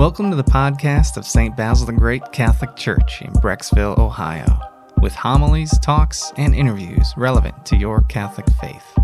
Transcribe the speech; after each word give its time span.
Welcome 0.00 0.30
to 0.30 0.36
the 0.36 0.42
podcast 0.42 1.18
of 1.18 1.26
St. 1.26 1.54
Basil 1.54 1.84
the 1.84 1.92
Great 1.92 2.32
Catholic 2.32 2.74
Church 2.74 3.20
in 3.20 3.34
Brecksville, 3.34 3.98
Ohio, 3.98 4.58
with 5.02 5.12
homilies, 5.12 5.78
talks, 5.80 6.32
and 6.38 6.54
interviews 6.54 7.12
relevant 7.18 7.66
to 7.66 7.76
your 7.76 8.00
Catholic 8.04 8.46
faith. 8.62 8.98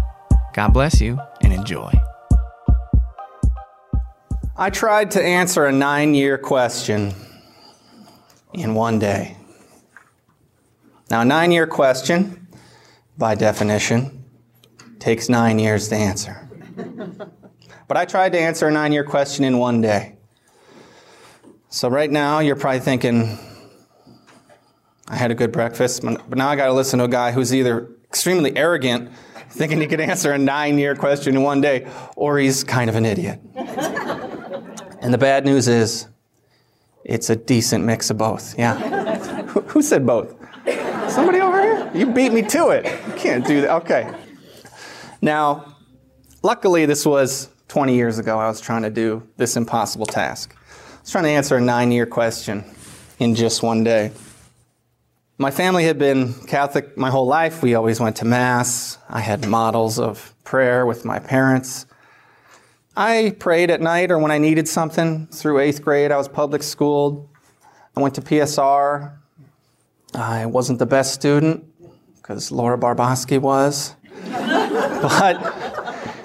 God 0.54 0.72
bless 0.72 0.98
you 0.98 1.20
and 1.42 1.52
enjoy. 1.52 1.92
I 4.56 4.70
tried 4.70 5.10
to 5.10 5.22
answer 5.22 5.66
a 5.66 5.70
nine 5.70 6.14
year 6.14 6.38
question 6.38 7.12
in 8.54 8.74
one 8.74 8.98
day. 8.98 9.36
Now, 11.10 11.20
a 11.20 11.26
nine 11.26 11.52
year 11.52 11.66
question, 11.66 12.48
by 13.18 13.34
definition, 13.34 14.24
takes 14.98 15.28
nine 15.28 15.58
years 15.58 15.88
to 15.88 15.94
answer. 15.94 16.48
but 17.86 17.98
I 17.98 18.06
tried 18.06 18.32
to 18.32 18.40
answer 18.40 18.68
a 18.68 18.72
nine 18.72 18.92
year 18.92 19.04
question 19.04 19.44
in 19.44 19.58
one 19.58 19.82
day. 19.82 20.15
So, 21.76 21.90
right 21.90 22.10
now, 22.10 22.38
you're 22.38 22.56
probably 22.56 22.80
thinking, 22.80 23.38
I 25.08 25.14
had 25.14 25.30
a 25.30 25.34
good 25.34 25.52
breakfast, 25.52 26.02
but 26.02 26.38
now 26.38 26.48
I 26.48 26.56
got 26.56 26.68
to 26.68 26.72
listen 26.72 27.00
to 27.00 27.04
a 27.04 27.08
guy 27.08 27.32
who's 27.32 27.54
either 27.54 27.90
extremely 28.04 28.56
arrogant, 28.56 29.10
thinking 29.50 29.82
he 29.82 29.86
could 29.86 30.00
answer 30.00 30.32
a 30.32 30.38
nine 30.38 30.78
year 30.78 30.96
question 30.96 31.36
in 31.36 31.42
one 31.42 31.60
day, 31.60 31.86
or 32.16 32.38
he's 32.38 32.64
kind 32.64 32.88
of 32.88 32.96
an 32.96 33.04
idiot. 33.04 33.42
and 33.56 35.12
the 35.12 35.18
bad 35.18 35.44
news 35.44 35.68
is, 35.68 36.08
it's 37.04 37.28
a 37.28 37.36
decent 37.36 37.84
mix 37.84 38.08
of 38.08 38.16
both. 38.16 38.58
Yeah. 38.58 38.78
who, 39.44 39.60
who 39.60 39.82
said 39.82 40.06
both? 40.06 40.34
Somebody 41.10 41.40
over 41.40 41.60
here? 41.60 41.90
You 41.94 42.10
beat 42.10 42.32
me 42.32 42.40
to 42.40 42.70
it. 42.70 42.86
You 43.06 43.12
can't 43.16 43.46
do 43.46 43.60
that. 43.60 43.82
Okay. 43.82 44.10
Now, 45.20 45.76
luckily, 46.42 46.86
this 46.86 47.04
was 47.04 47.50
20 47.68 47.94
years 47.94 48.18
ago. 48.18 48.38
I 48.38 48.48
was 48.48 48.62
trying 48.62 48.80
to 48.80 48.90
do 48.90 49.28
this 49.36 49.58
impossible 49.58 50.06
task 50.06 50.56
was 51.06 51.12
trying 51.12 51.22
to 51.22 51.30
answer 51.30 51.56
a 51.56 51.60
nine 51.60 51.92
year 51.92 52.04
question 52.04 52.64
in 53.20 53.36
just 53.36 53.62
one 53.62 53.84
day. 53.84 54.10
My 55.38 55.52
family 55.52 55.84
had 55.84 56.00
been 56.00 56.34
Catholic 56.48 56.98
my 56.98 57.10
whole 57.10 57.28
life. 57.28 57.62
We 57.62 57.76
always 57.76 58.00
went 58.00 58.16
to 58.16 58.24
Mass. 58.24 58.98
I 59.08 59.20
had 59.20 59.46
models 59.46 60.00
of 60.00 60.34
prayer 60.42 60.84
with 60.84 61.04
my 61.04 61.20
parents. 61.20 61.86
I 62.96 63.36
prayed 63.38 63.70
at 63.70 63.80
night 63.80 64.10
or 64.10 64.18
when 64.18 64.32
I 64.32 64.38
needed 64.38 64.66
something. 64.66 65.28
Through 65.28 65.60
eighth 65.60 65.80
grade, 65.80 66.10
I 66.10 66.16
was 66.16 66.26
public 66.26 66.64
schooled. 66.64 67.28
I 67.96 68.00
went 68.00 68.16
to 68.16 68.20
PSR. 68.20 69.12
I 70.12 70.46
wasn't 70.46 70.80
the 70.80 70.86
best 70.86 71.14
student 71.14 71.66
because 72.16 72.50
Laura 72.50 72.76
Barboski 72.76 73.40
was. 73.40 73.94
but 74.24 75.36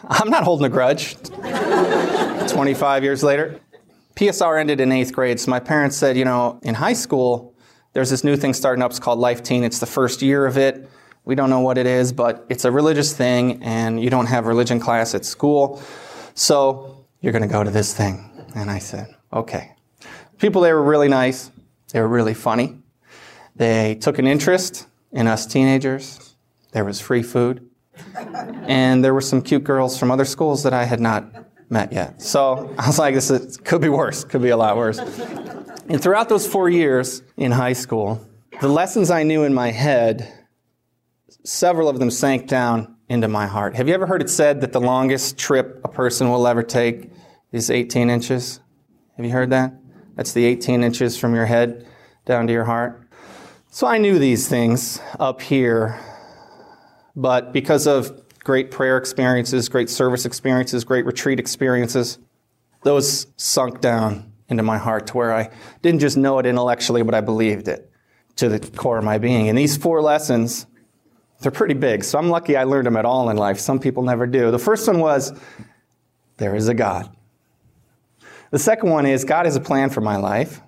I'm 0.09 0.31
not 0.31 0.43
holding 0.43 0.65
a 0.65 0.69
grudge 0.69 1.17
25 2.47 3.03
years 3.03 3.21
later. 3.21 3.61
PSR 4.21 4.59
ended 4.59 4.79
in 4.79 4.91
eighth 4.91 5.13
grade, 5.13 5.39
so 5.39 5.49
my 5.49 5.59
parents 5.59 5.97
said, 5.97 6.15
you 6.15 6.25
know, 6.25 6.59
in 6.61 6.75
high 6.75 6.93
school, 6.93 7.55
there's 7.93 8.11
this 8.11 8.23
new 8.23 8.37
thing 8.37 8.53
starting 8.53 8.83
up. 8.83 8.91
It's 8.91 8.99
called 8.99 9.17
Life 9.17 9.41
Teen. 9.41 9.63
It's 9.63 9.79
the 9.79 9.87
first 9.87 10.21
year 10.21 10.45
of 10.45 10.59
it. 10.59 10.87
We 11.25 11.33
don't 11.33 11.49
know 11.49 11.61
what 11.61 11.79
it 11.79 11.87
is, 11.87 12.13
but 12.13 12.45
it's 12.47 12.63
a 12.63 12.69
religious 12.69 13.17
thing, 13.17 13.63
and 13.63 13.99
you 13.99 14.11
don't 14.11 14.27
have 14.27 14.45
religion 14.45 14.79
class 14.79 15.15
at 15.15 15.25
school. 15.25 15.81
So 16.35 17.07
you're 17.21 17.33
going 17.33 17.41
to 17.41 17.47
go 17.47 17.63
to 17.63 17.71
this 17.71 17.95
thing. 17.95 18.29
And 18.53 18.69
I 18.69 18.77
said, 18.77 19.07
okay. 19.33 19.71
People 20.37 20.61
there 20.61 20.75
were 20.75 20.83
really 20.83 21.09
nice. 21.09 21.49
They 21.91 21.99
were 21.99 22.07
really 22.07 22.35
funny. 22.35 22.77
They 23.55 23.95
took 23.95 24.19
an 24.19 24.27
interest 24.27 24.85
in 25.11 25.25
us 25.25 25.47
teenagers. 25.47 26.35
There 26.73 26.85
was 26.85 27.01
free 27.01 27.23
food. 27.23 27.67
And 28.67 29.03
there 29.03 29.15
were 29.15 29.21
some 29.21 29.41
cute 29.41 29.63
girls 29.63 29.97
from 29.97 30.11
other 30.11 30.25
schools 30.25 30.61
that 30.61 30.73
I 30.73 30.83
had 30.83 30.99
not 30.99 31.50
met 31.71 31.93
yet. 31.93 32.21
So 32.21 32.73
I 32.77 32.87
was 32.87 32.99
like, 32.99 33.15
this 33.15 33.31
is, 33.31 33.57
could 33.57 33.81
be 33.81 33.89
worse, 33.89 34.23
could 34.23 34.41
be 34.41 34.49
a 34.49 34.57
lot 34.57 34.75
worse. 34.77 34.99
And 34.99 36.01
throughout 36.01 36.29
those 36.29 36.45
four 36.45 36.69
years 36.69 37.23
in 37.37 37.51
high 37.51 37.73
school, 37.73 38.25
the 38.59 38.67
lessons 38.67 39.09
I 39.09 39.23
knew 39.23 39.43
in 39.43 39.53
my 39.53 39.71
head, 39.71 40.31
several 41.43 41.89
of 41.89 41.97
them 41.99 42.11
sank 42.11 42.47
down 42.47 42.97
into 43.09 43.27
my 43.27 43.47
heart. 43.47 43.75
Have 43.75 43.87
you 43.87 43.93
ever 43.93 44.05
heard 44.05 44.21
it 44.21 44.29
said 44.29 44.61
that 44.61 44.73
the 44.73 44.81
longest 44.81 45.37
trip 45.37 45.81
a 45.83 45.87
person 45.87 46.29
will 46.29 46.45
ever 46.45 46.61
take 46.61 47.09
is 47.51 47.71
18 47.71 48.09
inches? 48.09 48.59
Have 49.17 49.25
you 49.25 49.31
heard 49.31 49.49
that? 49.49 49.73
That's 50.15 50.33
the 50.33 50.45
18 50.45 50.83
inches 50.83 51.17
from 51.17 51.33
your 51.33 51.45
head 51.45 51.87
down 52.25 52.47
to 52.47 52.53
your 52.53 52.65
heart. 52.65 53.07
So 53.69 53.87
I 53.87 53.97
knew 53.97 54.19
these 54.19 54.47
things 54.47 54.99
up 55.19 55.41
here, 55.41 55.99
but 57.15 57.53
because 57.53 57.87
of 57.87 58.21
great 58.43 58.71
prayer 58.71 58.97
experiences, 58.97 59.69
great 59.69 59.89
service 59.89 60.25
experiences, 60.25 60.83
great 60.83 61.05
retreat 61.05 61.39
experiences, 61.39 62.17
those 62.83 63.27
sunk 63.37 63.81
down 63.81 64.31
into 64.47 64.63
my 64.63 64.77
heart 64.77 65.07
to 65.07 65.17
where 65.17 65.33
I 65.33 65.49
didn't 65.81 65.99
just 65.99 66.17
know 66.17 66.39
it 66.39 66.45
intellectually, 66.45 67.03
but 67.03 67.13
I 67.13 67.21
believed 67.21 67.67
it 67.67 67.89
to 68.37 68.49
the 68.49 68.59
core 68.59 68.97
of 68.97 69.03
my 69.03 69.17
being. 69.17 69.49
And 69.49 69.57
these 69.57 69.77
four 69.77 70.01
lessons, 70.01 70.65
they're 71.41 71.51
pretty 71.51 71.73
big. 71.73 72.03
So 72.03 72.17
I'm 72.17 72.29
lucky 72.29 72.55
I 72.55 72.63
learned 72.63 72.87
them 72.87 72.97
at 72.97 73.05
all 73.05 73.29
in 73.29 73.37
life. 73.37 73.59
Some 73.59 73.79
people 73.79 74.03
never 74.03 74.27
do. 74.27 74.51
The 74.51 74.59
first 74.59 74.87
one 74.87 74.99
was 74.99 75.31
there 76.37 76.55
is 76.55 76.67
a 76.67 76.73
God. 76.73 77.15
The 78.51 78.59
second 78.59 78.89
one 78.89 79.05
is 79.05 79.23
God 79.23 79.45
has 79.45 79.55
a 79.55 79.61
plan 79.61 79.89
for 79.89 80.01
my 80.01 80.17
life. 80.17 80.61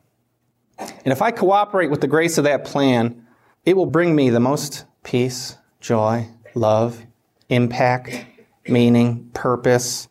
And 0.78 1.12
if 1.12 1.22
I 1.22 1.32
cooperate 1.32 1.90
with 1.90 2.02
the 2.02 2.08
grace 2.08 2.38
of 2.38 2.46
that 2.46 2.66
plan, 2.66 3.26
it 3.66 3.76
will 3.76 3.86
bring 3.86 4.16
me 4.16 4.30
the 4.30 4.40
most 4.40 4.86
peace, 5.04 5.58
joy, 5.80 6.30
love, 6.56 7.06
impact, 7.54 8.26
meaning, 8.68 9.30
purpose 9.34 10.08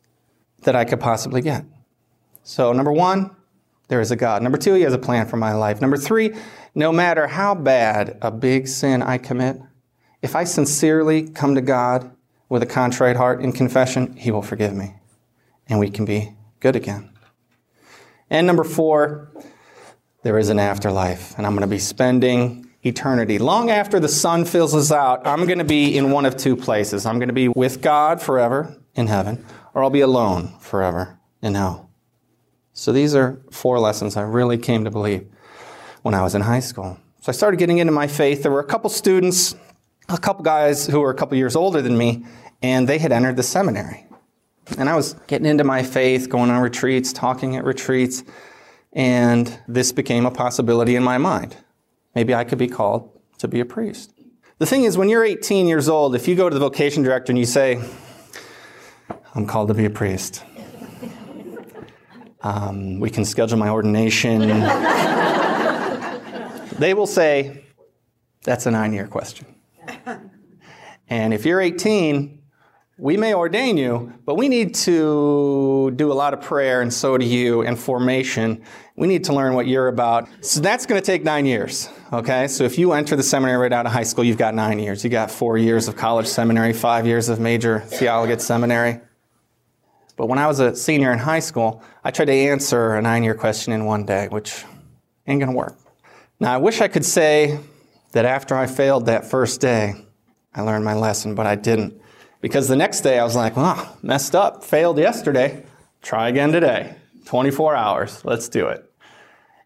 that 0.62 0.76
I 0.76 0.84
could 0.84 1.00
possibly 1.00 1.40
get. 1.40 1.64
So, 2.42 2.72
number 2.72 2.92
one, 2.92 3.34
there 3.88 4.00
is 4.00 4.10
a 4.10 4.16
God. 4.16 4.42
Number 4.42 4.58
two, 4.58 4.74
He 4.74 4.82
has 4.82 4.94
a 4.94 4.98
plan 4.98 5.26
for 5.26 5.36
my 5.36 5.52
life. 5.52 5.80
Number 5.80 5.96
three, 5.96 6.34
no 6.74 6.92
matter 6.92 7.26
how 7.26 7.54
bad 7.54 8.18
a 8.22 8.30
big 8.30 8.68
sin 8.68 9.02
I 9.02 9.18
commit, 9.18 9.60
if 10.22 10.36
I 10.36 10.44
sincerely 10.44 11.28
come 11.28 11.54
to 11.54 11.60
God 11.60 12.10
with 12.48 12.62
a 12.62 12.66
contrite 12.66 13.16
heart 13.16 13.42
in 13.42 13.52
confession, 13.52 14.16
He 14.16 14.30
will 14.30 14.42
forgive 14.42 14.74
me 14.74 14.94
and 15.68 15.78
we 15.78 15.90
can 15.90 16.04
be 16.04 16.34
good 16.60 16.76
again. 16.76 17.10
And 18.30 18.46
number 18.46 18.64
four, 18.64 19.30
there 20.22 20.38
is 20.38 20.48
an 20.48 20.58
afterlife, 20.58 21.36
and 21.36 21.46
I'm 21.46 21.52
going 21.52 21.62
to 21.62 21.66
be 21.66 21.78
spending 21.78 22.70
eternity. 22.82 23.38
Long 23.38 23.70
after 23.70 24.00
the 24.00 24.08
sun 24.08 24.44
fills 24.44 24.74
us 24.74 24.90
out, 24.90 25.26
I'm 25.26 25.46
going 25.46 25.58
to 25.58 25.64
be 25.64 25.96
in 25.96 26.10
one 26.10 26.26
of 26.26 26.36
two 26.36 26.56
places. 26.56 27.06
I'm 27.06 27.18
going 27.18 27.28
to 27.28 27.34
be 27.34 27.48
with 27.48 27.80
God 27.80 28.20
forever 28.20 28.76
in 28.94 29.06
heaven, 29.06 29.44
or 29.74 29.84
I'll 29.84 29.90
be 29.90 30.00
alone 30.00 30.58
forever 30.58 31.18
in 31.40 31.54
hell. 31.54 31.90
So 32.72 32.92
these 32.92 33.14
are 33.14 33.40
four 33.50 33.78
lessons 33.78 34.16
I 34.16 34.22
really 34.22 34.58
came 34.58 34.84
to 34.84 34.90
believe 34.90 35.26
when 36.02 36.14
I 36.14 36.22
was 36.22 36.34
in 36.34 36.42
high 36.42 36.60
school. 36.60 36.98
So 37.20 37.30
I 37.30 37.32
started 37.32 37.58
getting 37.58 37.78
into 37.78 37.92
my 37.92 38.08
faith. 38.08 38.42
There 38.42 38.50
were 38.50 38.60
a 38.60 38.66
couple 38.66 38.90
students, 38.90 39.54
a 40.08 40.18
couple 40.18 40.42
guys 40.42 40.86
who 40.86 41.00
were 41.00 41.10
a 41.10 41.14
couple 41.14 41.36
years 41.36 41.54
older 41.54 41.80
than 41.80 41.96
me, 41.96 42.24
and 42.62 42.88
they 42.88 42.98
had 42.98 43.12
entered 43.12 43.36
the 43.36 43.42
seminary. 43.42 44.06
And 44.78 44.88
I 44.88 44.96
was 44.96 45.14
getting 45.26 45.46
into 45.46 45.64
my 45.64 45.82
faith, 45.82 46.28
going 46.28 46.50
on 46.50 46.60
retreats, 46.62 47.12
talking 47.12 47.56
at 47.56 47.64
retreats, 47.64 48.24
and 48.92 49.58
this 49.68 49.92
became 49.92 50.26
a 50.26 50.30
possibility 50.30 50.96
in 50.96 51.02
my 51.02 51.18
mind. 51.18 51.56
Maybe 52.14 52.34
I 52.34 52.44
could 52.44 52.58
be 52.58 52.68
called 52.68 53.18
to 53.38 53.48
be 53.48 53.60
a 53.60 53.64
priest. 53.64 54.12
The 54.58 54.66
thing 54.66 54.84
is, 54.84 54.96
when 54.96 55.08
you're 55.08 55.24
18 55.24 55.66
years 55.66 55.88
old, 55.88 56.14
if 56.14 56.28
you 56.28 56.36
go 56.36 56.48
to 56.48 56.54
the 56.54 56.60
vocation 56.60 57.02
director 57.02 57.32
and 57.32 57.38
you 57.38 57.46
say, 57.46 57.82
I'm 59.34 59.46
called 59.46 59.68
to 59.68 59.74
be 59.74 59.86
a 59.86 59.90
priest, 59.90 60.44
um, 62.42 63.00
we 63.00 63.10
can 63.10 63.24
schedule 63.24 63.58
my 63.58 63.70
ordination, 63.70 64.40
they 66.78 66.94
will 66.94 67.06
say, 67.06 67.64
That's 68.44 68.66
a 68.66 68.70
nine 68.70 68.92
year 68.92 69.06
question. 69.06 69.46
And 71.08 71.34
if 71.34 71.44
you're 71.44 71.60
18, 71.60 72.40
we 72.98 73.16
may 73.16 73.34
ordain 73.34 73.76
you, 73.76 74.12
but 74.24 74.36
we 74.36 74.48
need 74.48 74.74
to 74.76 75.92
do 75.96 76.10
a 76.10 76.14
lot 76.14 76.32
of 76.32 76.40
prayer, 76.40 76.82
and 76.82 76.92
so 76.92 77.18
do 77.18 77.26
you, 77.26 77.62
and 77.62 77.78
formation. 77.78 78.62
We 78.96 79.08
need 79.08 79.24
to 79.24 79.34
learn 79.34 79.54
what 79.54 79.66
you're 79.66 79.88
about. 79.88 80.28
So 80.40 80.60
that's 80.60 80.86
going 80.86 81.00
to 81.00 81.04
take 81.04 81.24
nine 81.24 81.44
years, 81.44 81.88
okay? 82.12 82.48
So 82.48 82.64
if 82.64 82.78
you 82.78 82.92
enter 82.92 83.16
the 83.16 83.22
seminary 83.22 83.58
right 83.58 83.72
out 83.72 83.86
of 83.86 83.92
high 83.92 84.02
school, 84.02 84.24
you've 84.24 84.38
got 84.38 84.54
nine 84.54 84.78
years. 84.78 85.02
You 85.02 85.10
got 85.10 85.30
four 85.30 85.56
years 85.58 85.88
of 85.88 85.96
college 85.96 86.26
seminary, 86.26 86.72
five 86.72 87.06
years 87.06 87.28
of 87.28 87.40
major 87.40 87.80
theological 87.80 88.40
seminary. 88.40 89.00
But 90.16 90.26
when 90.26 90.38
I 90.38 90.46
was 90.46 90.60
a 90.60 90.76
senior 90.76 91.12
in 91.12 91.18
high 91.18 91.40
school, 91.40 91.82
I 92.04 92.10
tried 92.10 92.26
to 92.26 92.32
answer 92.32 92.94
a 92.94 93.02
nine 93.02 93.24
year 93.24 93.34
question 93.34 93.72
in 93.72 93.86
one 93.86 94.04
day, 94.04 94.28
which 94.28 94.64
ain't 95.26 95.40
to 95.40 95.50
work. 95.50 95.76
Now, 96.38 96.52
I 96.52 96.58
wish 96.58 96.80
I 96.80 96.88
could 96.88 97.04
say 97.04 97.58
that 98.12 98.24
after 98.24 98.54
I 98.54 98.66
failed 98.66 99.06
that 99.06 99.24
first 99.24 99.60
day, 99.60 99.94
I 100.54 100.62
learned 100.62 100.84
my 100.84 100.94
lesson, 100.94 101.34
but 101.34 101.46
I 101.46 101.54
didn't. 101.54 102.00
Because 102.40 102.68
the 102.68 102.76
next 102.76 103.00
day 103.00 103.18
I 103.18 103.24
was 103.24 103.36
like, 103.36 103.54
oh, 103.56 103.96
messed 104.02 104.34
up, 104.34 104.64
failed 104.64 104.98
yesterday, 104.98 105.64
try 106.02 106.28
again 106.28 106.52
today. 106.52 106.96
24 107.24 107.76
hours, 107.76 108.24
let's 108.24 108.48
do 108.48 108.66
it. 108.66 108.91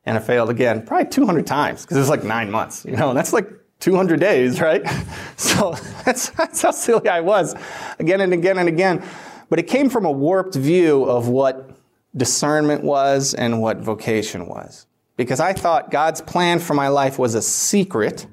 And 0.07 0.17
I 0.17 0.21
failed 0.21 0.51
again, 0.51 0.87
probably 0.87 1.11
200 1.11 1.47
times, 1.47 1.83
because 1.83 1.97
it 1.97 2.01
was 2.01 2.09
like 2.09 2.23
nine 2.23 2.51
months, 2.51 2.85
you 2.85 2.97
know, 2.97 3.13
that's 3.13 3.33
like 3.33 3.51
200 3.81 4.21
days, 4.21 4.61
right? 4.61 4.83
So 5.39 5.73
that's, 6.05 6.31
that's 6.31 6.63
how 6.63 6.71
silly 6.71 7.11
I 7.11 7.21
was 7.21 7.55
again 7.99 8.23
and 8.23 8.33
again 8.33 8.57
and 8.57 8.69
again. 8.69 9.07
But 9.51 9.59
it 9.59 9.65
came 9.65 9.91
from 9.91 10.07
a 10.07 10.11
warped 10.11 10.55
view 10.55 11.05
of 11.05 11.29
what 11.29 11.71
discernment 12.17 12.83
was 12.83 13.35
and 13.35 13.61
what 13.61 13.79
vocation 13.79 14.47
was. 14.47 14.87
Because 15.17 15.41
I 15.41 15.53
thought 15.53 15.91
God's 15.91 16.23
plan 16.23 16.59
for 16.59 16.73
my 16.73 16.89
life 16.89 17.19
was 17.19 17.35
a 17.35 17.43
secret 17.43 18.27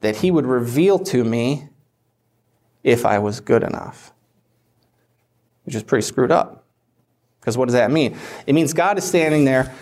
that 0.00 0.16
He 0.16 0.30
would 0.30 0.46
reveal 0.46 0.98
to 0.98 1.22
me 1.22 1.68
if 2.82 3.06
I 3.06 3.18
was 3.18 3.40
good 3.40 3.62
enough, 3.62 4.12
which 5.64 5.74
is 5.74 5.82
pretty 5.82 6.02
screwed 6.02 6.32
up. 6.32 6.64
Because 7.40 7.56
what 7.56 7.66
does 7.66 7.74
that 7.74 7.90
mean? 7.90 8.18
It 8.46 8.54
means 8.54 8.72
God 8.72 8.98
is 8.98 9.04
standing 9.04 9.44
there 9.44 9.72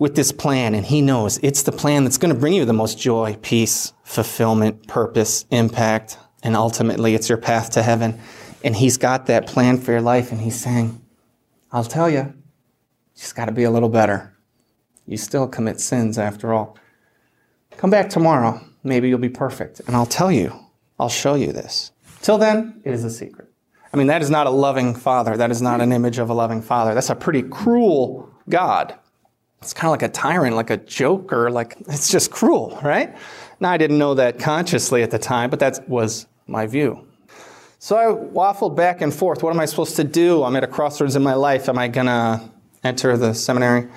with 0.00 0.16
this 0.16 0.32
plan, 0.32 0.74
and 0.74 0.84
He 0.84 1.02
knows 1.02 1.38
it's 1.42 1.62
the 1.62 1.70
plan 1.70 2.02
that's 2.02 2.18
going 2.18 2.34
to 2.34 2.40
bring 2.40 2.54
you 2.54 2.64
the 2.64 2.72
most 2.72 2.98
joy, 2.98 3.36
peace, 3.42 3.92
fulfillment, 4.02 4.88
purpose, 4.88 5.44
impact, 5.50 6.18
and 6.42 6.56
ultimately 6.56 7.14
it's 7.14 7.28
your 7.28 7.38
path 7.38 7.70
to 7.72 7.82
heaven. 7.82 8.18
And 8.64 8.74
He's 8.74 8.96
got 8.96 9.26
that 9.26 9.46
plan 9.46 9.78
for 9.78 9.92
your 9.92 10.00
life, 10.00 10.32
and 10.32 10.40
He's 10.40 10.58
saying, 10.58 11.00
I'll 11.70 11.84
tell 11.84 12.10
you, 12.10 12.18
you 12.18 12.34
just 13.14 13.36
got 13.36 13.44
to 13.44 13.52
be 13.52 13.62
a 13.62 13.70
little 13.70 13.90
better. 13.90 14.34
You 15.06 15.18
still 15.18 15.46
commit 15.46 15.78
sins 15.80 16.18
after 16.18 16.54
all. 16.54 16.78
Come 17.76 17.90
back 17.90 18.08
tomorrow. 18.08 18.60
Maybe 18.82 19.08
you'll 19.08 19.18
be 19.18 19.28
perfect. 19.28 19.80
And 19.86 19.94
I'll 19.94 20.06
tell 20.06 20.32
you, 20.32 20.58
I'll 20.98 21.10
show 21.10 21.34
you 21.34 21.52
this. 21.52 21.92
Till 22.22 22.38
then, 22.38 22.80
it 22.84 22.94
is 22.94 23.04
a 23.04 23.10
secret. 23.10 23.48
I 23.92 23.96
mean, 23.98 24.06
that 24.06 24.22
is 24.22 24.30
not 24.30 24.46
a 24.46 24.50
loving 24.50 24.94
father. 24.94 25.36
That 25.36 25.50
is 25.50 25.60
not 25.60 25.80
an 25.80 25.92
image 25.92 26.18
of 26.18 26.30
a 26.30 26.34
loving 26.34 26.62
father. 26.62 26.94
That's 26.94 27.10
a 27.10 27.14
pretty 27.14 27.42
cruel 27.42 28.30
God. 28.48 28.94
It's 29.62 29.74
kind 29.74 29.88
of 29.88 29.90
like 29.90 30.02
a 30.02 30.08
tyrant, 30.08 30.56
like 30.56 30.70
a 30.70 30.78
joker, 30.78 31.50
like 31.50 31.76
it's 31.80 32.10
just 32.10 32.30
cruel, 32.30 32.78
right? 32.82 33.14
Now, 33.60 33.70
I 33.70 33.76
didn't 33.76 33.98
know 33.98 34.14
that 34.14 34.38
consciously 34.38 35.02
at 35.02 35.10
the 35.10 35.18
time, 35.18 35.50
but 35.50 35.58
that 35.58 35.86
was 35.86 36.26
my 36.46 36.66
view. 36.66 37.06
So 37.78 37.96
I 37.96 38.04
waffled 38.06 38.74
back 38.74 39.02
and 39.02 39.12
forth. 39.12 39.42
What 39.42 39.52
am 39.54 39.60
I 39.60 39.66
supposed 39.66 39.96
to 39.96 40.04
do? 40.04 40.44
I'm 40.44 40.56
at 40.56 40.64
a 40.64 40.66
crossroads 40.66 41.14
in 41.14 41.22
my 41.22 41.34
life. 41.34 41.68
Am 41.68 41.78
I 41.78 41.88
going 41.88 42.06
to 42.06 42.40
enter 42.84 43.18
the 43.18 43.34
seminary 43.34 43.88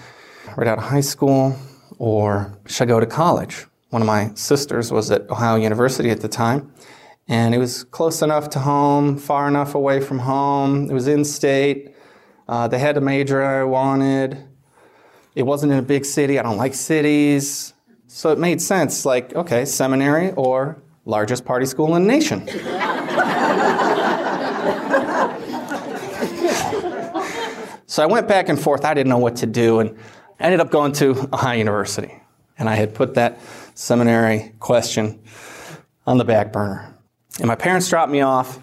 right 0.57 0.67
out 0.67 0.79
of 0.79 0.83
high 0.83 1.01
school, 1.01 1.57
or 1.97 2.57
should 2.65 2.83
I 2.83 2.85
go 2.87 2.99
to 2.99 3.05
college? 3.05 3.65
One 3.89 4.01
of 4.01 4.05
my 4.05 4.31
sisters 4.35 4.91
was 4.91 5.11
at 5.11 5.29
Ohio 5.29 5.55
University 5.55 6.09
at 6.09 6.19
the 6.19 6.27
time, 6.27 6.73
and 7.29 7.55
it 7.55 7.57
was 7.57 7.85
close 7.85 8.21
enough 8.21 8.49
to 8.49 8.59
home, 8.59 9.17
far 9.17 9.47
enough 9.47 9.75
away 9.75 10.01
from 10.01 10.19
home. 10.19 10.89
It 10.89 10.93
was 10.93 11.07
in 11.07 11.23
state. 11.23 11.95
Uh, 12.49 12.67
they 12.67 12.79
had 12.79 12.97
a 12.97 13.01
major 13.01 13.41
I 13.41 13.63
wanted. 13.63 14.49
It 15.35 15.43
wasn't 15.43 15.71
in 15.71 15.79
a 15.79 15.83
big 15.83 16.05
city. 16.05 16.37
I 16.39 16.43
don't 16.43 16.57
like 16.57 16.73
cities. 16.73 17.73
So 18.07 18.31
it 18.31 18.37
made 18.37 18.61
sense 18.61 19.05
like, 19.05 19.35
okay, 19.35 19.65
seminary 19.65 20.31
or 20.33 20.81
largest 21.05 21.45
party 21.45 21.65
school 21.65 21.95
in 21.95 22.03
the 22.03 22.07
nation. 22.07 22.47
so 27.87 28.03
I 28.03 28.05
went 28.05 28.27
back 28.27 28.49
and 28.49 28.59
forth. 28.59 28.85
I 28.85 28.93
didn't 28.93 29.09
know 29.09 29.17
what 29.17 29.37
to 29.37 29.47
do 29.47 29.79
and 29.79 29.97
ended 30.39 30.59
up 30.59 30.69
going 30.69 30.91
to 30.93 31.11
Ohio 31.33 31.57
University. 31.57 32.13
And 32.59 32.69
I 32.69 32.75
had 32.75 32.93
put 32.93 33.15
that 33.15 33.39
seminary 33.73 34.53
question 34.59 35.23
on 36.05 36.17
the 36.19 36.25
back 36.25 36.53
burner. 36.53 36.95
And 37.39 37.47
my 37.47 37.55
parents 37.55 37.89
dropped 37.89 38.11
me 38.11 38.21
off, 38.21 38.59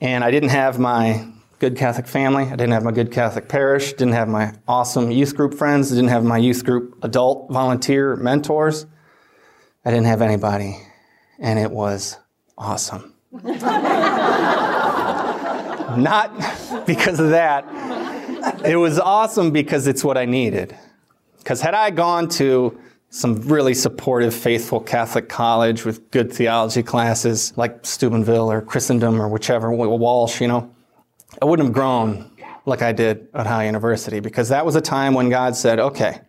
and 0.00 0.24
I 0.24 0.30
didn't 0.30 0.48
have 0.48 0.78
my 0.78 1.30
good 1.60 1.76
Catholic 1.76 2.08
family. 2.08 2.44
I 2.44 2.50
didn't 2.52 2.72
have 2.72 2.82
my 2.82 2.90
good 2.90 3.12
Catholic 3.12 3.46
parish. 3.46 3.92
Didn't 3.92 4.14
have 4.14 4.28
my 4.28 4.54
awesome 4.66 5.10
youth 5.10 5.36
group 5.36 5.52
friends. 5.54 5.90
Didn't 5.90 6.08
have 6.08 6.24
my 6.24 6.38
youth 6.38 6.64
group 6.64 6.98
adult 7.02 7.52
volunteer 7.52 8.16
mentors. 8.16 8.86
I 9.84 9.90
didn't 9.90 10.06
have 10.06 10.22
anybody. 10.22 10.80
And 11.38 11.58
it 11.58 11.70
was 11.70 12.16
awesome. 12.56 13.14
Not 16.00 16.34
because 16.86 17.20
of 17.20 17.30
that. 17.30 17.66
It 18.64 18.76
was 18.76 18.98
awesome 18.98 19.50
because 19.50 19.86
it's 19.86 20.02
what 20.02 20.16
I 20.16 20.24
needed. 20.24 20.74
Because 21.38 21.60
had 21.60 21.74
I 21.74 21.90
gone 21.90 22.28
to 22.30 22.80
some 23.10 23.34
really 23.42 23.74
supportive, 23.74 24.32
faithful 24.32 24.80
Catholic 24.80 25.28
college 25.28 25.84
with 25.84 26.10
good 26.10 26.32
theology 26.32 26.82
classes 26.82 27.52
like 27.56 27.84
Steubenville 27.84 28.50
or 28.50 28.62
Christendom 28.62 29.20
or 29.20 29.28
whichever, 29.28 29.70
Walsh, 29.70 30.40
you 30.40 30.48
know, 30.48 30.74
I 31.40 31.44
wouldn't 31.44 31.68
have 31.68 31.74
grown 31.74 32.30
like 32.66 32.82
I 32.82 32.92
did 32.92 33.28
at 33.34 33.46
Ohio 33.46 33.66
University 33.66 34.20
because 34.20 34.48
that 34.48 34.64
was 34.64 34.76
a 34.76 34.80
time 34.80 35.14
when 35.14 35.28
God 35.28 35.56
said, 35.56 35.78
okay, 35.78 36.20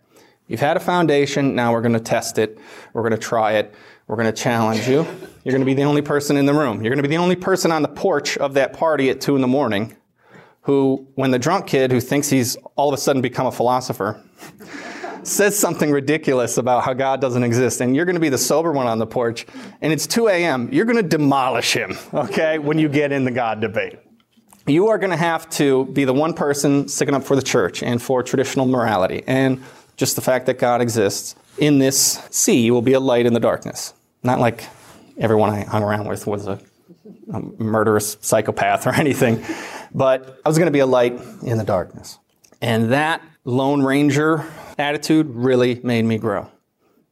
you've 0.46 0.60
had 0.60 0.76
a 0.76 0.80
foundation, 0.80 1.54
now 1.54 1.72
we're 1.72 1.82
going 1.82 1.92
to 1.92 2.00
test 2.00 2.38
it, 2.38 2.58
we're 2.92 3.02
going 3.02 3.12
to 3.12 3.18
try 3.18 3.52
it, 3.52 3.74
we're 4.06 4.16
going 4.16 4.32
to 4.32 4.40
challenge 4.40 4.88
you. 4.88 5.06
You're 5.44 5.52
going 5.52 5.60
to 5.60 5.66
be 5.66 5.74
the 5.74 5.82
only 5.82 6.02
person 6.02 6.36
in 6.36 6.46
the 6.46 6.54
room. 6.54 6.82
You're 6.82 6.94
going 6.94 7.02
to 7.02 7.08
be 7.08 7.14
the 7.14 7.22
only 7.22 7.36
person 7.36 7.72
on 7.72 7.82
the 7.82 7.88
porch 7.88 8.36
of 8.38 8.54
that 8.54 8.72
party 8.72 9.10
at 9.10 9.20
2 9.20 9.34
in 9.34 9.42
the 9.42 9.48
morning 9.48 9.96
who, 10.62 11.08
when 11.14 11.30
the 11.30 11.38
drunk 11.38 11.66
kid 11.66 11.90
who 11.90 12.00
thinks 12.00 12.28
he's 12.28 12.56
all 12.76 12.88
of 12.88 12.94
a 12.94 12.96
sudden 12.98 13.20
become 13.20 13.46
a 13.46 13.52
philosopher, 13.52 14.22
says 15.24 15.58
something 15.58 15.90
ridiculous 15.90 16.56
about 16.56 16.84
how 16.84 16.92
God 16.92 17.20
doesn't 17.20 17.42
exist, 17.42 17.80
and 17.80 17.94
you're 17.94 18.04
going 18.04 18.14
to 18.14 18.20
be 18.20 18.28
the 18.28 18.38
sober 18.38 18.72
one 18.72 18.86
on 18.86 18.98
the 18.98 19.06
porch, 19.06 19.46
and 19.80 19.92
it's 19.92 20.06
2 20.06 20.28
a.m., 20.28 20.68
you're 20.72 20.84
going 20.84 20.96
to 20.96 21.02
demolish 21.02 21.72
him, 21.74 21.96
okay, 22.14 22.58
when 22.58 22.78
you 22.78 22.88
get 22.88 23.12
in 23.12 23.24
the 23.24 23.30
God 23.30 23.60
debate. 23.60 23.98
You 24.66 24.88
are 24.88 24.98
going 24.98 25.10
to 25.10 25.16
have 25.16 25.50
to 25.50 25.86
be 25.86 26.04
the 26.04 26.12
one 26.12 26.34
person 26.34 26.86
sticking 26.86 27.14
up 27.14 27.24
for 27.24 27.34
the 27.34 27.42
church 27.42 27.82
and 27.82 28.00
for 28.00 28.22
traditional 28.22 28.66
morality 28.66 29.24
and 29.26 29.62
just 29.96 30.14
the 30.14 30.22
fact 30.22 30.46
that 30.46 30.58
God 30.58 30.80
exists. 30.80 31.34
In 31.58 31.78
this 31.78 32.20
sea, 32.30 32.60
you 32.60 32.72
will 32.72 32.82
be 32.82 32.92
a 32.92 33.00
light 33.00 33.26
in 33.26 33.34
the 33.34 33.40
darkness. 33.40 33.92
Not 34.22 34.38
like 34.38 34.64
everyone 35.18 35.50
I 35.50 35.64
hung 35.64 35.82
around 35.82 36.06
with 36.06 36.26
was 36.26 36.46
a, 36.46 36.60
a 37.32 37.40
murderous 37.62 38.16
psychopath 38.20 38.86
or 38.86 38.94
anything, 38.94 39.44
but 39.92 40.40
I 40.44 40.48
was 40.48 40.58
going 40.58 40.68
to 40.68 40.72
be 40.72 40.78
a 40.78 40.86
light 40.86 41.20
in 41.42 41.58
the 41.58 41.64
darkness. 41.64 42.18
And 42.60 42.92
that 42.92 43.20
Lone 43.44 43.82
Ranger 43.82 44.46
attitude 44.78 45.28
really 45.28 45.80
made 45.82 46.04
me 46.04 46.18
grow. 46.18 46.48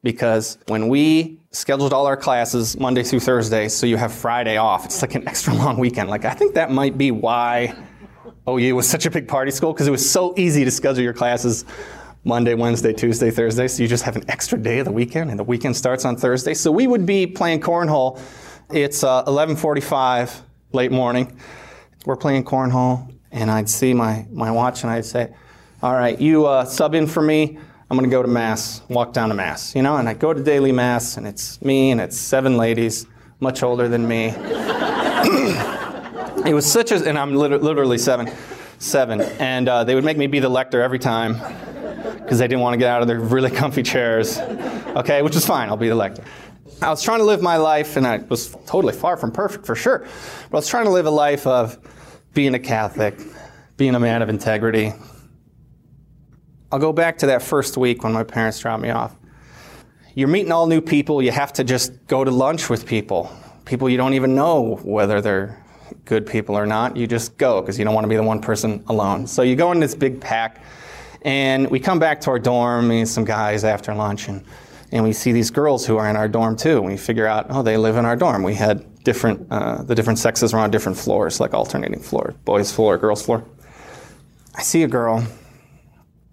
Because 0.03 0.57
when 0.67 0.87
we 0.87 1.39
scheduled 1.51 1.93
all 1.93 2.07
our 2.07 2.17
classes 2.17 2.79
Monday 2.79 3.03
through 3.03 3.19
Thursday, 3.19 3.67
so 3.67 3.85
you 3.85 3.97
have 3.97 4.11
Friday 4.11 4.57
off, 4.57 4.85
it's 4.85 5.01
like 5.01 5.15
an 5.15 5.27
extra 5.27 5.53
long 5.53 5.77
weekend. 5.77 6.09
Like, 6.09 6.25
I 6.25 6.33
think 6.33 6.55
that 6.55 6.71
might 6.71 6.97
be 6.97 7.11
why 7.11 7.75
OU 8.47 8.75
was 8.75 8.89
such 8.89 9.05
a 9.05 9.11
big 9.11 9.27
party 9.27 9.51
school, 9.51 9.73
because 9.73 9.87
it 9.87 9.91
was 9.91 10.09
so 10.09 10.33
easy 10.37 10.65
to 10.65 10.71
schedule 10.71 11.03
your 11.03 11.13
classes 11.13 11.65
Monday, 12.23 12.53
Wednesday, 12.53 12.93
Tuesday, 12.93 13.31
Thursday. 13.31 13.67
So 13.67 13.83
you 13.83 13.89
just 13.89 14.03
have 14.03 14.15
an 14.15 14.23
extra 14.27 14.57
day 14.57 14.79
of 14.79 14.85
the 14.85 14.91
weekend, 14.91 15.29
and 15.29 15.39
the 15.39 15.43
weekend 15.43 15.75
starts 15.75 16.05
on 16.05 16.15
Thursday. 16.15 16.53
So 16.53 16.71
we 16.71 16.87
would 16.87 17.05
be 17.05 17.27
playing 17.27 17.61
cornhole. 17.61 18.19
It's 18.71 19.03
uh, 19.03 19.23
11:45, 19.25 20.41
late 20.71 20.91
morning. 20.91 21.37
We're 22.05 22.15
playing 22.15 22.45
cornhole, 22.45 23.13
and 23.31 23.51
I'd 23.51 23.69
see 23.69 23.93
my, 23.93 24.25
my 24.31 24.49
watch, 24.51 24.83
and 24.83 24.91
I'd 24.91 25.05
say, 25.05 25.33
all 25.83 25.93
right, 25.93 26.19
you 26.19 26.45
uh, 26.45 26.65
sub 26.65 26.95
in 26.95 27.07
for 27.07 27.21
me. 27.21 27.59
I'm 27.91 27.97
going 27.97 28.09
to 28.09 28.15
go 28.15 28.21
to 28.21 28.27
Mass, 28.29 28.81
walk 28.87 29.11
down 29.11 29.27
to 29.27 29.35
Mass, 29.35 29.75
you 29.75 29.81
know? 29.81 29.97
And 29.97 30.07
I 30.07 30.13
go 30.13 30.33
to 30.33 30.41
daily 30.41 30.71
Mass, 30.71 31.17
and 31.17 31.27
it's 31.27 31.61
me, 31.61 31.91
and 31.91 31.99
it's 31.99 32.17
seven 32.17 32.55
ladies, 32.55 33.05
much 33.41 33.63
older 33.63 33.89
than 33.89 34.07
me. 34.07 34.27
it 36.45 36.53
was 36.53 36.65
such 36.65 36.93
a, 36.93 37.05
and 37.05 37.19
I'm 37.19 37.35
literally 37.35 37.97
seven, 37.97 38.31
seven. 38.79 39.19
And 39.19 39.67
uh, 39.67 39.83
they 39.83 39.93
would 39.93 40.05
make 40.05 40.15
me 40.15 40.27
be 40.27 40.39
the 40.39 40.47
lector 40.47 40.81
every 40.81 40.99
time 40.99 41.33
because 42.23 42.39
they 42.39 42.47
didn't 42.47 42.61
want 42.61 42.75
to 42.75 42.77
get 42.77 42.87
out 42.87 43.01
of 43.01 43.09
their 43.09 43.19
really 43.19 43.51
comfy 43.51 43.83
chairs, 43.83 44.37
okay? 44.37 45.21
Which 45.21 45.35
is 45.35 45.45
fine, 45.45 45.67
I'll 45.67 45.75
be 45.75 45.89
the 45.89 45.95
lector. 45.95 46.23
I 46.81 46.91
was 46.91 47.03
trying 47.03 47.19
to 47.19 47.25
live 47.25 47.41
my 47.41 47.57
life, 47.57 47.97
and 47.97 48.07
I 48.07 48.19
was 48.19 48.55
totally 48.67 48.93
far 48.93 49.17
from 49.17 49.33
perfect 49.33 49.65
for 49.65 49.75
sure, 49.75 50.07
but 50.49 50.53
I 50.53 50.59
was 50.59 50.69
trying 50.69 50.85
to 50.85 50.91
live 50.91 51.07
a 51.07 51.11
life 51.11 51.45
of 51.45 51.77
being 52.33 52.55
a 52.55 52.59
Catholic, 52.59 53.19
being 53.75 53.95
a 53.95 53.99
man 53.99 54.21
of 54.21 54.29
integrity, 54.29 54.93
I'll 56.71 56.79
go 56.79 56.93
back 56.93 57.17
to 57.17 57.25
that 57.27 57.41
first 57.41 57.75
week 57.75 58.03
when 58.03 58.13
my 58.13 58.23
parents 58.23 58.59
dropped 58.59 58.81
me 58.81 58.91
off. 58.91 59.13
You're 60.15 60.29
meeting 60.29 60.53
all 60.53 60.67
new 60.67 60.79
people. 60.79 61.21
You 61.21 61.31
have 61.31 61.51
to 61.53 61.63
just 61.65 62.07
go 62.07 62.23
to 62.23 62.31
lunch 62.31 62.69
with 62.69 62.85
people, 62.85 63.29
people 63.65 63.89
you 63.89 63.97
don't 63.97 64.13
even 64.13 64.35
know 64.35 64.79
whether 64.83 65.21
they're 65.21 65.61
good 66.05 66.25
people 66.25 66.57
or 66.57 66.65
not. 66.65 66.95
You 66.95 67.07
just 67.07 67.37
go 67.37 67.59
because 67.59 67.77
you 67.77 67.83
don't 67.83 67.93
want 67.93 68.05
to 68.05 68.09
be 68.09 68.15
the 68.15 68.23
one 68.23 68.41
person 68.41 68.83
alone. 68.87 69.27
So 69.27 69.41
you 69.41 69.57
go 69.57 69.71
in 69.73 69.79
this 69.81 69.95
big 69.95 70.21
pack, 70.21 70.63
and 71.23 71.69
we 71.69 71.79
come 71.79 71.99
back 71.99 72.21
to 72.21 72.29
our 72.31 72.39
dorm, 72.39 72.87
me 72.87 72.99
and 72.99 73.09
some 73.09 73.25
guys 73.25 73.63
after 73.63 73.93
lunch, 73.93 74.29
and, 74.29 74.43
and 74.91 75.03
we 75.03 75.11
see 75.11 75.33
these 75.33 75.51
girls 75.51 75.85
who 75.85 75.97
are 75.97 76.09
in 76.09 76.15
our 76.15 76.27
dorm 76.27 76.55
too. 76.55 76.81
We 76.81 76.95
figure 76.95 77.27
out, 77.27 77.47
oh, 77.49 77.63
they 77.63 77.75
live 77.75 77.97
in 77.97 78.05
our 78.05 78.15
dorm. 78.15 78.43
We 78.43 78.55
had 78.55 79.03
different, 79.03 79.45
uh, 79.51 79.83
the 79.83 79.93
different 79.93 80.19
sexes 80.19 80.53
were 80.53 80.59
on 80.59 80.71
different 80.71 80.97
floors, 80.97 81.41
like 81.41 81.53
alternating 81.53 81.99
floor, 81.99 82.33
boys' 82.45 82.71
floor, 82.71 82.97
girls' 82.97 83.23
floor. 83.23 83.43
I 84.55 84.61
see 84.61 84.83
a 84.83 84.87
girl 84.87 85.25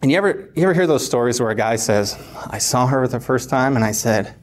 and 0.00 0.10
you 0.10 0.16
ever, 0.16 0.50
you 0.54 0.62
ever 0.62 0.74
hear 0.74 0.86
those 0.86 1.04
stories 1.04 1.40
where 1.40 1.50
a 1.50 1.56
guy 1.56 1.76
says, 1.76 2.16
I 2.46 2.58
saw 2.58 2.86
her 2.86 3.08
the 3.08 3.18
first 3.18 3.50
time 3.50 3.74
and 3.74 3.84
I 3.84 3.92
said, 3.92 4.34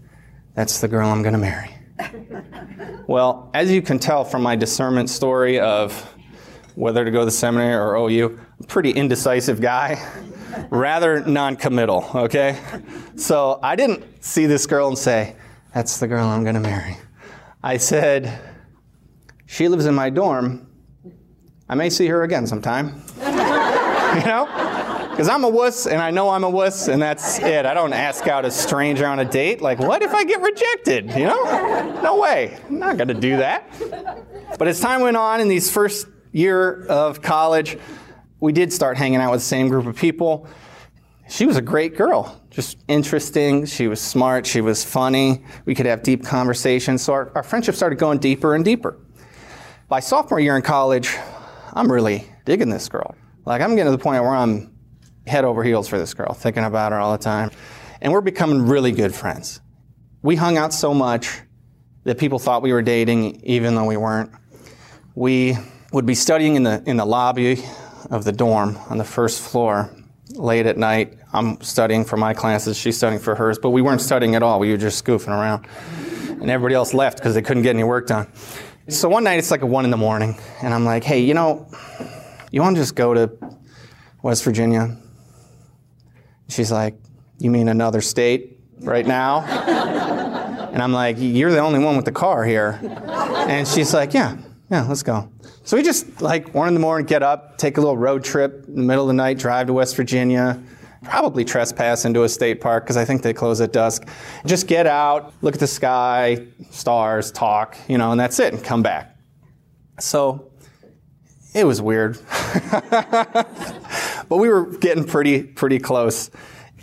that's 0.54 0.82
the 0.82 0.88
girl 0.88 1.10
I'm 1.10 1.22
going 1.22 1.34
to 1.34 1.40
marry? 1.40 1.74
well, 3.08 3.52
as 3.54 3.72
you 3.72 3.82
can 3.82 3.98
tell 3.98 4.26
from 4.26 4.42
my 4.42 4.58
discernment 4.58 5.10
story 5.10 5.60
of 5.60 6.14
whether 6.76 7.06
to 7.06 7.12
go 7.12 7.20
to 7.20 7.26
the 7.26 7.32
seminary 7.32 7.74
or 7.74 7.96
OU, 7.96 8.38
I'm 8.38 8.48
a 8.60 8.68
pretty 8.68 8.92
indecisive 8.92 9.62
guy, 9.62 9.98
rather 10.70 11.22
non 11.26 11.56
committal, 11.56 12.06
okay? 12.14 12.60
So 13.16 13.60
I 13.64 13.78
didn't 13.78 14.24
see 14.24 14.48
this 14.48 14.66
girl 14.66 14.90
and 14.90 14.98
say, 14.98 15.38
that's 15.74 16.00
the 16.00 16.08
girl 16.08 16.28
I'm 16.28 16.44
going 16.44 16.56
to 16.56 16.62
marry. 16.62 16.98
I 17.64 17.78
said, 17.78 18.42
she 19.46 19.70
lives 19.70 19.86
in 19.86 19.96
my 19.96 20.10
dorm. 20.10 20.68
I 21.70 21.76
may 21.76 21.90
see 21.90 22.08
her 22.08 22.24
again 22.24 22.46
sometime. 22.46 23.02
you 23.20 24.26
know? 24.26 24.75
Because 25.16 25.30
I'm 25.30 25.46
a 25.46 25.50
wuss 25.50 25.88
and 25.88 26.02
I 26.02 26.12
know 26.12 26.30
I'm 26.30 26.44
a 26.44 26.50
wuss 26.50 26.90
and 26.90 27.02
that's 27.02 27.40
it. 27.40 27.66
I 27.66 27.74
don't 27.74 27.94
ask 27.94 28.28
out 28.28 28.44
a 28.44 28.52
stranger 28.52 29.08
on 29.08 29.20
a 29.20 29.24
date. 29.24 29.62
Like, 29.62 29.80
what 29.80 30.02
if 30.04 30.14
I 30.14 30.26
get 30.26 30.42
rejected? 30.42 31.10
You 31.12 31.28
know? 31.28 32.02
No 32.04 32.20
way. 32.20 32.60
I'm 32.68 32.80
not 32.80 32.98
going 32.98 33.08
to 33.08 33.14
do 33.14 33.38
that. 33.38 33.66
But 34.60 34.68
as 34.68 34.82
time 34.82 35.00
went 35.00 35.16
on 35.16 35.40
in 35.40 35.48
these 35.48 35.72
first 35.72 36.08
year 36.34 36.86
of 36.88 37.22
college, 37.22 37.78
we 38.42 38.52
did 38.52 38.74
start 38.74 38.98
hanging 38.98 39.22
out 39.22 39.32
with 39.32 39.40
the 39.40 39.46
same 39.46 39.70
group 39.70 39.86
of 39.86 39.96
people. 39.96 40.50
She 41.30 41.46
was 41.46 41.56
a 41.56 41.62
great 41.62 41.96
girl, 41.96 42.42
just 42.50 42.78
interesting. 42.90 43.66
She 43.68 43.88
was 43.88 44.02
smart. 44.02 44.46
She 44.46 44.60
was 44.60 44.84
funny. 44.84 45.46
We 45.64 45.76
could 45.76 45.86
have 45.86 46.04
deep 46.04 46.26
conversations. 46.26 47.02
So 47.02 47.14
our, 47.14 47.32
our 47.36 47.44
friendship 47.44 47.76
started 47.76 48.00
going 48.00 48.20
deeper 48.20 48.54
and 48.54 48.66
deeper. 48.66 49.00
By 49.88 50.02
sophomore 50.02 50.42
year 50.42 50.58
in 50.58 50.62
college, 50.62 51.16
I'm 51.72 51.90
really 51.90 52.28
digging 52.44 52.70
this 52.70 52.90
girl. 52.90 53.16
Like, 53.46 53.62
I'm 53.62 53.78
getting 53.78 53.94
to 53.94 53.98
the 53.98 54.04
point 54.04 54.22
where 54.22 54.36
I'm 54.36 54.75
head 55.28 55.46
over 55.46 55.64
heels 55.64 55.88
for 55.88 55.98
this 55.98 56.14
girl, 56.14 56.34
thinking 56.34 56.64
about 56.64 56.92
her 56.92 57.00
all 57.00 57.12
the 57.12 57.24
time. 57.24 57.52
And 58.02 58.14
we're 58.14 58.22
becoming 58.22 58.68
really 58.68 58.92
good 58.92 59.14
friends. 59.14 59.62
We 60.22 60.36
hung 60.36 60.58
out 60.58 60.74
so 60.74 60.94
much 60.94 61.42
that 62.04 62.18
people 62.18 62.40
thought 62.40 62.62
we 62.62 62.72
were 62.72 62.82
dating, 62.82 63.42
even 63.44 63.76
though 63.76 63.86
we 63.86 63.98
weren't. 63.98 64.32
We 65.16 65.58
would 65.92 66.06
be 66.06 66.16
studying 66.16 66.56
in 66.56 66.64
the, 66.64 66.84
in 66.86 66.98
the 66.98 67.06
lobby 67.06 67.64
of 68.12 68.24
the 68.24 68.32
dorm 68.32 68.78
on 68.90 68.98
the 68.98 69.04
first 69.04 69.42
floor 69.42 69.90
late 70.32 70.66
at 70.66 70.78
night. 70.78 71.18
I'm 71.34 71.60
studying 71.62 72.06
for 72.06 72.18
my 72.18 72.34
classes, 72.34 72.78
she's 72.78 72.98
studying 72.98 73.22
for 73.22 73.36
hers, 73.36 73.58
but 73.60 73.72
we 73.72 73.82
weren't 73.82 74.02
studying 74.02 74.36
at 74.36 74.44
all. 74.44 74.60
We 74.60 74.72
were 74.72 74.78
just 74.78 75.04
goofing 75.06 75.30
around. 75.30 75.68
And 76.42 76.50
everybody 76.50 76.76
else 76.76 76.94
left 76.94 77.18
because 77.18 77.34
they 77.34 77.42
couldn't 77.42 77.64
get 77.64 77.72
any 77.72 77.84
work 77.84 78.08
done. 78.08 78.28
So 78.88 79.10
one 79.10 79.24
night 79.24 79.40
it's 79.40 79.50
like 79.50 79.62
a 79.62 79.66
one 79.66 79.84
in 79.86 79.92
the 79.92 79.98
morning, 79.98 80.38
and 80.62 80.74
I'm 80.74 80.86
like, 80.86 81.04
hey, 81.04 81.22
you 81.22 81.34
know, 81.34 81.68
you 82.52 82.62
want 82.62 82.76
to 82.76 82.82
just 82.82 82.94
go 82.94 83.16
to 83.16 83.32
West 84.22 84.44
Virginia? 84.44 84.96
She's 86.48 86.72
like, 86.72 86.96
You 87.40 87.52
mean 87.52 87.68
another 87.68 88.02
state 88.02 88.60
right 88.82 89.06
now? 89.06 89.42
and 89.42 90.82
I'm 90.82 90.94
like, 90.94 91.18
You're 91.20 91.52
the 91.52 91.60
only 91.60 91.80
one 91.80 91.96
with 91.96 92.06
the 92.06 92.12
car 92.12 92.44
here. 92.44 92.80
And 93.48 93.68
she's 93.68 93.94
like, 93.94 94.14
Yeah, 94.14 94.38
yeah, 94.70 94.84
let's 94.84 95.04
go. 95.04 95.30
So 95.64 95.78
we 95.78 95.84
just 95.84 96.22
like 96.22 96.54
one 96.54 96.68
in 96.68 96.74
the 96.74 96.80
morning, 96.80 97.08
get 97.08 97.24
up, 97.24 97.58
take 97.58 97.78
a 97.78 97.82
little 97.82 97.98
road 97.98 98.24
trip 98.24 98.66
in 98.68 98.76
the 98.76 98.82
middle 98.84 99.04
of 99.04 99.08
the 99.08 99.14
night, 99.14 99.40
drive 99.40 99.68
to 99.68 99.74
West 99.74 99.96
Virginia, 99.96 100.62
probably 101.04 101.44
trespass 101.46 102.06
into 102.06 102.24
a 102.24 102.30
state 102.30 102.62
park 102.62 102.84
because 102.84 102.98
I 102.98 103.06
think 103.06 103.22
they 103.24 103.34
close 103.34 103.62
at 103.62 103.72
dusk. 103.74 104.08
Just 104.46 104.68
get 104.68 104.86
out, 104.86 105.34
look 105.42 105.56
at 105.56 105.60
the 105.60 105.68
sky, 105.68 106.46
stars, 106.70 107.32
talk, 107.32 107.78
you 107.88 107.98
know, 107.98 108.12
and 108.12 108.20
that's 108.20 108.40
it, 108.40 108.54
and 108.54 108.64
come 108.64 108.84
back. 108.84 109.18
So 110.00 110.52
it 111.54 111.66
was 111.66 111.82
weird. 111.82 112.18
but 114.30 114.38
we 114.38 114.50
were 114.50 114.66
getting 114.78 115.04
pretty, 115.04 115.44
pretty 115.44 115.80
close, 115.80 116.30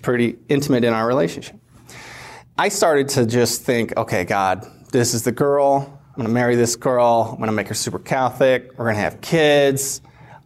pretty 0.02 0.36
intimate 0.48 0.84
in 0.84 0.92
our 0.92 1.06
relationship. 1.06 1.56
I 2.58 2.68
started 2.68 3.08
to 3.10 3.26
just 3.26 3.62
think, 3.62 3.96
okay, 3.96 4.24
God, 4.24 4.66
this 4.92 5.14
is 5.14 5.22
the 5.22 5.32
girl. 5.32 6.00
I'm 6.08 6.16
going 6.16 6.28
to 6.28 6.32
marry 6.32 6.54
this 6.54 6.76
girl. 6.76 7.28
I'm 7.30 7.38
going 7.38 7.46
to 7.46 7.52
make 7.52 7.68
her 7.68 7.74
super 7.74 7.98
Catholic. 7.98 8.70
We're 8.76 8.84
going 8.84 8.96
to 8.96 9.00
have 9.00 9.20
kids. 9.20 10.02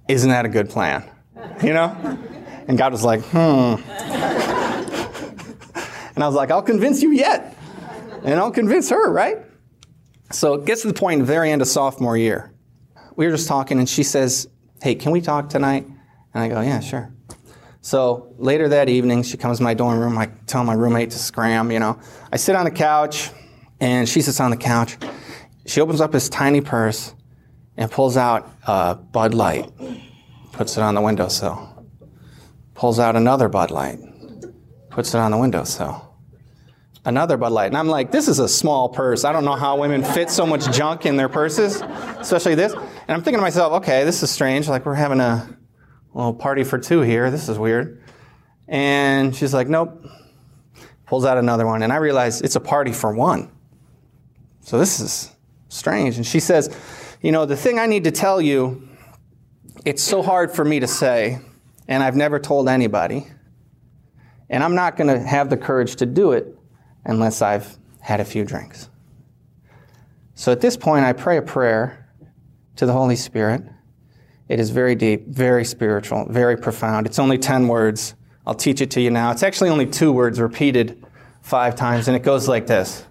Isn't 0.09 0.31
that 0.31 0.45
a 0.45 0.49
good 0.49 0.71
plan? 0.71 1.05
You 1.63 1.73
know? 1.73 2.19
And 2.69 2.79
God 2.79 2.93
was 2.93 3.03
like, 3.03 3.23
hmm. 3.23 3.37
and 3.37 3.83
I 6.23 6.27
was 6.27 6.35
like, 6.35 6.51
I'll 6.51 6.63
convince 6.63 7.03
you 7.03 7.11
yet. 7.11 7.57
And 8.23 8.35
I'll 8.35 8.53
convince 8.53 8.91
her, 8.91 9.11
right? 9.11 9.39
So 10.31 10.55
it 10.55 10.65
gets 10.65 10.83
to 10.83 10.89
the 10.89 10.95
point 10.95 11.21
the 11.21 11.27
very 11.27 11.51
end 11.51 11.63
of 11.63 11.69
sophomore 11.69 12.17
year. 12.17 12.53
We 13.17 13.27
were 13.27 13.33
just 13.33 13.49
talking, 13.49 13.79
and 13.79 13.89
she 13.89 14.03
says, 14.03 14.49
Hey, 14.83 14.95
can 14.95 15.11
we 15.13 15.21
talk 15.21 15.49
tonight? 15.49 15.87
And 16.37 16.45
I 16.45 16.49
go, 16.49 16.61
Yeah, 16.61 16.81
sure. 16.81 17.11
So 17.81 18.35
later 18.37 18.69
that 18.69 18.91
evening, 18.91 19.23
she 19.23 19.39
comes 19.39 19.57
to 19.57 19.65
my 19.65 19.73
dorm 19.73 19.99
room. 19.99 20.19
I 20.19 20.27
tell 20.47 20.63
my 20.65 20.75
roommate 20.75 21.13
to 21.13 21.19
scram, 21.19 21.71
you 21.71 21.79
know. 21.79 21.99
I 22.31 22.37
sit 22.37 22.55
on 22.55 22.67
the 22.67 22.71
couch, 22.71 23.31
and 23.81 24.07
she 24.07 24.21
sits 24.21 24.39
on 24.39 24.51
the 24.51 24.57
couch. 24.59 24.99
She 25.65 25.81
opens 25.81 26.03
up 26.03 26.13
this 26.13 26.29
tiny 26.29 26.61
purse 26.61 27.15
and 27.79 27.91
pulls 27.91 28.19
out 28.19 28.51
a 28.67 28.97
Bud 28.97 29.33
Light, 29.33 29.71
puts 30.53 30.77
it 30.77 30.83
on 30.83 30.95
the 30.95 31.01
windowsill. 31.01 31.87
Pulls 32.75 32.99
out 32.99 33.17
another 33.17 33.49
Bud 33.49 33.71
Light, 33.71 33.99
puts 34.91 35.15
it 35.15 35.19
on 35.19 35.31
the 35.31 35.39
windowsill. 35.39 36.03
Another 37.07 37.39
Bud 37.39 37.53
Light. 37.53 37.69
And 37.69 37.79
I'm 37.79 37.89
like, 37.89 38.11
this 38.11 38.29
is 38.29 38.41
a 38.41 38.49
small 38.49 38.91
purse. 38.91 39.25
I 39.25 39.33
don't 39.33 39.47
know 39.47 39.55
how 39.55 39.81
women 39.81 40.05
fit 40.05 40.29
so 40.29 40.45
much 40.45 40.71
junk 40.71 41.07
in 41.07 41.17
their 41.17 41.31
purses, 41.31 41.81
especially 42.19 42.57
this. 42.57 42.75
And 42.75 42.83
I'm 43.09 43.23
thinking 43.23 43.39
to 43.39 43.43
myself, 43.43 43.73
okay, 43.75 44.05
this 44.05 44.23
is 44.23 44.31
strange. 44.31 44.69
Like, 44.69 44.85
we're 44.85 44.95
having 44.95 45.21
a 45.21 45.56
little 46.17 46.35
party 46.35 46.65
for 46.65 46.79
two 46.79 47.03
here. 47.03 47.31
This 47.31 47.49
is 47.49 47.59
weird. 47.59 48.03
And 48.69 49.37
she's 49.37 49.53
like, 49.53 49.69
nope. 49.69 50.07
Pulls 51.07 51.25
out 51.25 51.39
another 51.39 51.67
one. 51.67 51.83
And 51.83 51.93
I 51.93 51.97
realize 51.97 52.41
it's 52.41 52.57
a 52.57 52.61
party 52.61 52.93
for 52.93 53.15
one. 53.15 53.53
So 54.61 54.79
this 54.79 54.99
is 54.99 55.31
strange. 55.69 56.17
And 56.17 56.27
she 56.27 56.41
says, 56.41 56.75
you 57.21 57.33
know, 57.33 57.45
the 57.45 57.57
thing 57.57 57.79
I 57.79 57.87
need 57.87 58.05
to 58.05 58.11
tell 58.11 58.41
you, 58.41 58.89
it's 59.85 60.03
so 60.03 60.23
hard 60.23 60.51
for 60.51 60.65
me 60.65 60.81
to 60.81 60.87
say, 60.87 61.39
and 61.87 62.03
I've 62.03 62.17
never 62.17 62.39
told 62.39 62.69
anybody. 62.69 63.27
And 64.49 64.65
I'm 64.65 64.75
not 64.75 64.97
going 64.97 65.09
to 65.09 65.21
have 65.21 65.51
the 65.51 65.57
courage 65.57 65.97
to 65.97 66.07
do 66.07 66.33
it 66.33 66.57
unless 67.05 67.43
I've 67.43 67.77
had 68.01 68.21
a 68.21 68.25
few 68.25 68.45
drinks. 68.45 68.89
So 70.35 70.51
at 70.51 70.61
this 70.61 70.77
point, 70.77 71.05
I 71.05 71.13
pray 71.13 71.37
a 71.37 71.43
prayer 71.43 72.09
to 72.77 72.87
the 72.87 72.93
Holy 72.93 73.17
Spirit. 73.17 73.63
It 74.49 74.61
is 74.61 74.71
very 74.71 74.95
deep, 74.95 75.27
very 75.27 75.65
spiritual, 75.65 76.27
very 76.29 76.57
profound. 76.57 77.07
It's 77.07 77.19
only 77.19 77.39
10 77.39 77.67
words. 77.67 78.15
I'll 78.47 78.55
teach 78.55 78.81
it 78.81 78.91
to 78.93 79.01
you 79.01 79.11
now. 79.11 79.33
It's 79.33 79.43
actually 79.43 79.71
only 79.71 79.87
two 79.87 80.13
words 80.13 80.41
repeated 80.41 81.05
five 81.43 81.75
times, 81.75 82.07
and 82.07 82.17
it 82.17 82.23
goes 82.23 82.49
like 82.49 82.67
this 82.67 83.05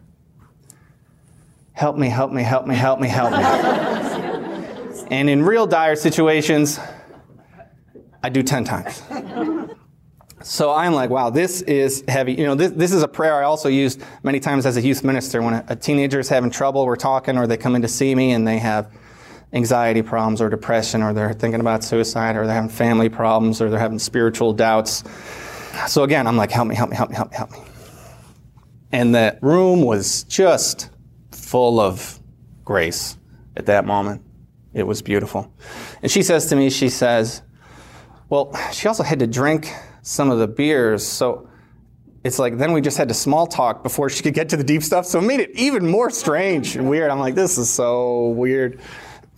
Help 1.73 1.97
me, 1.97 2.07
help 2.07 2.31
me, 2.31 2.41
help 2.41 2.65
me, 2.67 2.75
help 2.75 3.01
me, 3.01 3.09
help 3.09 3.31
me. 3.31 5.07
and 5.11 5.29
in 5.29 5.43
real 5.43 5.67
dire 5.67 5.97
situations, 5.97 6.79
I 8.23 8.29
do 8.29 8.41
10 8.41 8.63
times. 8.63 9.03
So 10.41 10.71
I'm 10.71 10.93
like, 10.93 11.09
wow, 11.09 11.31
this 11.31 11.63
is 11.63 12.03
heavy. 12.07 12.33
You 12.33 12.45
know, 12.45 12.55
this, 12.55 12.71
this 12.71 12.93
is 12.93 13.03
a 13.03 13.07
prayer 13.07 13.35
I 13.35 13.43
also 13.43 13.67
used 13.67 14.01
many 14.23 14.39
times 14.39 14.65
as 14.65 14.77
a 14.77 14.81
youth 14.81 15.03
minister. 15.03 15.41
When 15.41 15.55
a, 15.55 15.65
a 15.69 15.75
teenager 15.75 16.19
is 16.19 16.29
having 16.29 16.51
trouble, 16.51 16.85
we're 16.85 16.95
talking, 16.95 17.37
or 17.37 17.47
they 17.47 17.57
come 17.57 17.75
in 17.75 17.81
to 17.81 17.87
see 17.87 18.13
me 18.13 18.31
and 18.31 18.47
they 18.47 18.59
have 18.59 18.91
anxiety 19.55 20.01
problems 20.01 20.41
or 20.41 20.50
depression, 20.50 21.01
or 21.01 21.13
they're 21.13 21.33
thinking 21.33 21.62
about 21.62 21.83
suicide, 21.83 22.35
or 22.35 22.45
they're 22.45 22.55
having 22.55 22.69
family 22.69 23.09
problems, 23.09 23.62
or 23.62 23.69
they're 23.69 23.79
having 23.79 23.97
spiritual 23.97 24.53
doubts. 24.53 25.03
So 25.88 26.03
again, 26.03 26.27
I'm 26.27 26.38
like, 26.38 26.51
help 26.51 26.67
me, 26.67 26.75
help 26.75 26.89
me, 26.89 26.95
help 26.95 27.09
me, 27.09 27.15
help 27.15 27.31
me, 27.31 27.38
help 27.38 27.51
me. 27.51 27.59
And 28.91 29.15
the 29.15 29.39
room 29.41 29.81
was 29.81 30.24
just 30.24 30.89
full 31.31 31.79
of 31.79 32.19
grace 32.63 33.17
at 33.55 33.65
that 33.65 33.85
moment. 33.85 34.21
It 34.74 34.83
was 34.83 35.01
beautiful. 35.01 35.51
And 36.01 36.12
she 36.12 36.21
says 36.21 36.47
to 36.47 36.55
me, 36.55 36.69
she 36.69 36.89
says, 36.89 37.41
well, 38.29 38.53
she 38.71 38.88
also 38.88 39.03
had 39.03 39.19
to 39.19 39.27
drink 39.27 39.71
some 40.01 40.29
of 40.31 40.39
the 40.39 40.47
beers, 40.47 41.05
so 41.05 41.50
it's 42.24 42.39
like 42.39 42.57
then 42.57 42.74
we 42.74 42.81
just 42.81 42.97
had 42.97 43.07
to 43.07 43.13
small 43.13 43.47
talk 43.47 43.83
before 43.83 44.09
she 44.09 44.24
could 44.24 44.33
get 44.33 44.50
to 44.50 44.57
the 44.57 44.63
deep 44.63 44.83
stuff, 44.83 45.05
so 45.05 45.19
it 45.19 45.24
made 45.24 45.39
it 45.39 45.51
even 45.53 45.88
more 45.88 46.09
strange 46.09 46.75
and 46.75 46.89
weird. 46.89 47.09
I'm 47.09 47.19
like, 47.19 47.35
this 47.35 47.57
is 47.57 47.69
so 47.69 48.29
weird. 48.29 48.81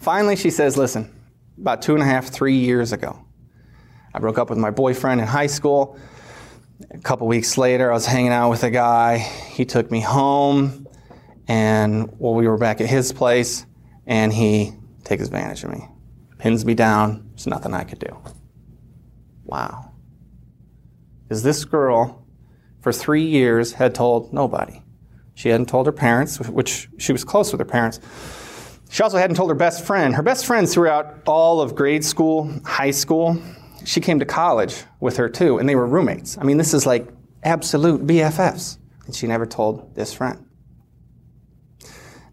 Finally, 0.08 0.38
she 0.38 0.50
says, 0.50 0.78
listen, 0.78 1.14
about 1.58 1.82
two 1.82 1.94
and 1.94 2.02
a 2.02 2.06
half, 2.06 2.28
three 2.28 2.56
years 2.56 2.94
ago, 2.94 3.20
I 4.14 4.20
broke 4.20 4.38
up 4.38 4.50
with 4.50 4.58
my 4.58 4.72
boyfriend 4.72 5.20
in 5.20 5.28
high 5.28 5.48
school. 5.48 6.00
A 6.92 7.00
couple 7.00 7.28
weeks 7.28 7.58
later, 7.58 7.92
I 7.92 7.94
was 7.94 8.06
hanging 8.06 8.32
out 8.32 8.50
with 8.50 8.64
a 8.64 8.70
guy. 8.70 9.18
He 9.18 9.66
took 9.66 9.92
me 9.92 10.00
home, 10.00 10.88
and 11.50 12.10
well, 12.20 12.34
we 12.34 12.48
were 12.48 12.58
back 12.58 12.80
at 12.80 12.88
his 12.88 13.12
place, 13.12 13.66
and 14.06 14.32
he 14.32 14.72
takes 15.04 15.26
advantage 15.26 15.66
of 15.66 15.72
me, 15.72 15.86
pins 16.38 16.64
me 16.64 16.74
down. 16.74 17.30
There's 17.32 17.48
nothing 17.48 17.74
I 17.74 17.84
could 17.84 18.00
do. 18.00 18.18
Wow. 19.44 19.92
Is 21.30 21.44
this 21.44 21.66
girl, 21.66 22.26
for 22.80 22.94
three 22.94 23.26
years, 23.26 23.74
had 23.74 23.94
told 23.94 24.32
nobody. 24.32 24.84
She 25.34 25.50
hadn't 25.50 25.68
told 25.68 25.86
her 25.86 25.92
parents, 25.92 26.40
which 26.40 26.88
she 26.98 27.12
was 27.12 27.26
close 27.26 27.52
with 27.52 27.60
her 27.60 27.66
parents. 27.66 28.00
She 28.90 29.04
also 29.04 29.18
hadn't 29.18 29.36
told 29.36 29.50
her 29.50 29.56
best 29.56 29.86
friend. 29.86 30.16
Her 30.16 30.24
best 30.24 30.46
friends 30.46 30.74
throughout 30.74 31.24
all 31.26 31.62
of 31.62 31.76
grade 31.76 32.04
school, 32.04 32.52
high 32.64 32.92
school, 32.92 33.42
she 33.86 34.02
came 34.02 34.20
to 34.20 34.26
college 34.26 34.84
with 35.00 35.18
her 35.18 35.30
too, 35.30 35.58
and 35.58 35.68
they 35.68 35.76
were 35.76 35.86
roommates. 35.86 36.38
I 36.38 36.44
mean, 36.44 36.58
this 36.58 36.74
is 36.74 36.86
like 36.86 37.08
absolute 37.44 38.06
BFFs. 38.06 38.78
And 39.06 39.16
she 39.16 39.28
never 39.28 39.46
told 39.46 39.96
this 39.96 40.14
friend. 40.14 40.46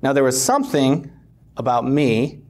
Now, 0.02 0.12
there 0.12 0.24
was 0.24 0.40
something 0.42 1.10
about 1.56 1.86
me 1.86 2.40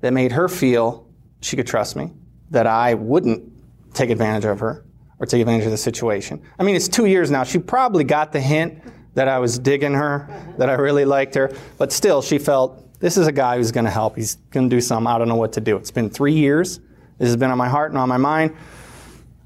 that 0.00 0.12
made 0.12 0.32
her 0.32 0.48
feel 0.48 1.06
she 1.40 1.56
could 1.56 1.66
trust 1.66 1.96
me, 1.96 2.12
that 2.50 2.66
I 2.66 2.94
wouldn't 2.94 3.52
take 3.94 4.10
advantage 4.10 4.44
of 4.44 4.60
her 4.60 4.84
or 5.18 5.26
take 5.26 5.40
advantage 5.40 5.64
of 5.64 5.72
the 5.72 5.76
situation. 5.76 6.40
I 6.58 6.62
mean, 6.62 6.76
it's 6.76 6.88
two 6.88 7.06
years 7.06 7.30
now. 7.30 7.44
She 7.44 7.58
probably 7.58 8.04
got 8.04 8.32
the 8.32 8.40
hint 8.40 8.82
that 9.14 9.28
I 9.28 9.38
was 9.40 9.58
digging 9.58 9.94
her, 9.94 10.28
that 10.58 10.70
I 10.70 10.74
really 10.74 11.04
liked 11.04 11.34
her, 11.34 11.52
but 11.76 11.92
still, 11.92 12.22
she 12.22 12.38
felt 12.38 12.87
this 13.00 13.16
is 13.16 13.26
a 13.26 13.32
guy 13.32 13.56
who's 13.56 13.72
going 13.72 13.84
to 13.84 13.90
help. 13.90 14.16
He's 14.16 14.36
going 14.50 14.68
to 14.68 14.76
do 14.76 14.80
something. 14.80 15.06
I 15.06 15.18
don't 15.18 15.28
know 15.28 15.36
what 15.36 15.52
to 15.54 15.60
do. 15.60 15.76
It's 15.76 15.90
been 15.90 16.10
three 16.10 16.34
years. 16.34 16.78
This 17.18 17.28
has 17.28 17.36
been 17.36 17.50
on 17.50 17.58
my 17.58 17.68
heart 17.68 17.90
and 17.90 17.98
on 17.98 18.08
my 18.08 18.16
mind. 18.16 18.56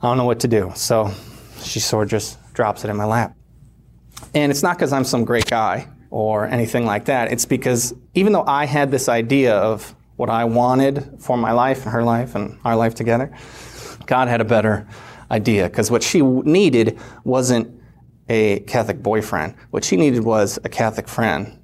I 0.00 0.08
don't 0.08 0.16
know 0.16 0.24
what 0.24 0.40
to 0.40 0.48
do. 0.48 0.72
So 0.74 1.12
she 1.62 1.80
sort 1.80 2.04
of 2.04 2.10
just 2.10 2.38
drops 2.54 2.84
it 2.84 2.90
in 2.90 2.96
my 2.96 3.04
lap. 3.04 3.36
And 4.34 4.50
it's 4.50 4.62
not 4.62 4.76
because 4.76 4.92
I'm 4.92 5.04
some 5.04 5.24
great 5.24 5.46
guy 5.46 5.88
or 6.10 6.46
anything 6.46 6.86
like 6.86 7.06
that. 7.06 7.32
It's 7.32 7.46
because 7.46 7.94
even 8.14 8.32
though 8.32 8.44
I 8.46 8.66
had 8.66 8.90
this 8.90 9.08
idea 9.08 9.54
of 9.54 9.94
what 10.16 10.28
I 10.28 10.44
wanted 10.44 11.16
for 11.18 11.36
my 11.36 11.52
life 11.52 11.82
and 11.84 11.92
her 11.92 12.02
life 12.02 12.34
and 12.34 12.58
our 12.64 12.76
life 12.76 12.94
together, 12.94 13.32
God 14.06 14.28
had 14.28 14.40
a 14.40 14.44
better 14.44 14.86
idea. 15.30 15.68
Because 15.68 15.90
what 15.90 16.02
she 16.02 16.20
needed 16.22 16.98
wasn't 17.24 17.80
a 18.28 18.60
Catholic 18.60 19.02
boyfriend. 19.02 19.54
What 19.70 19.84
she 19.84 19.96
needed 19.96 20.24
was 20.24 20.58
a 20.64 20.68
Catholic 20.68 21.08
friend. 21.08 21.58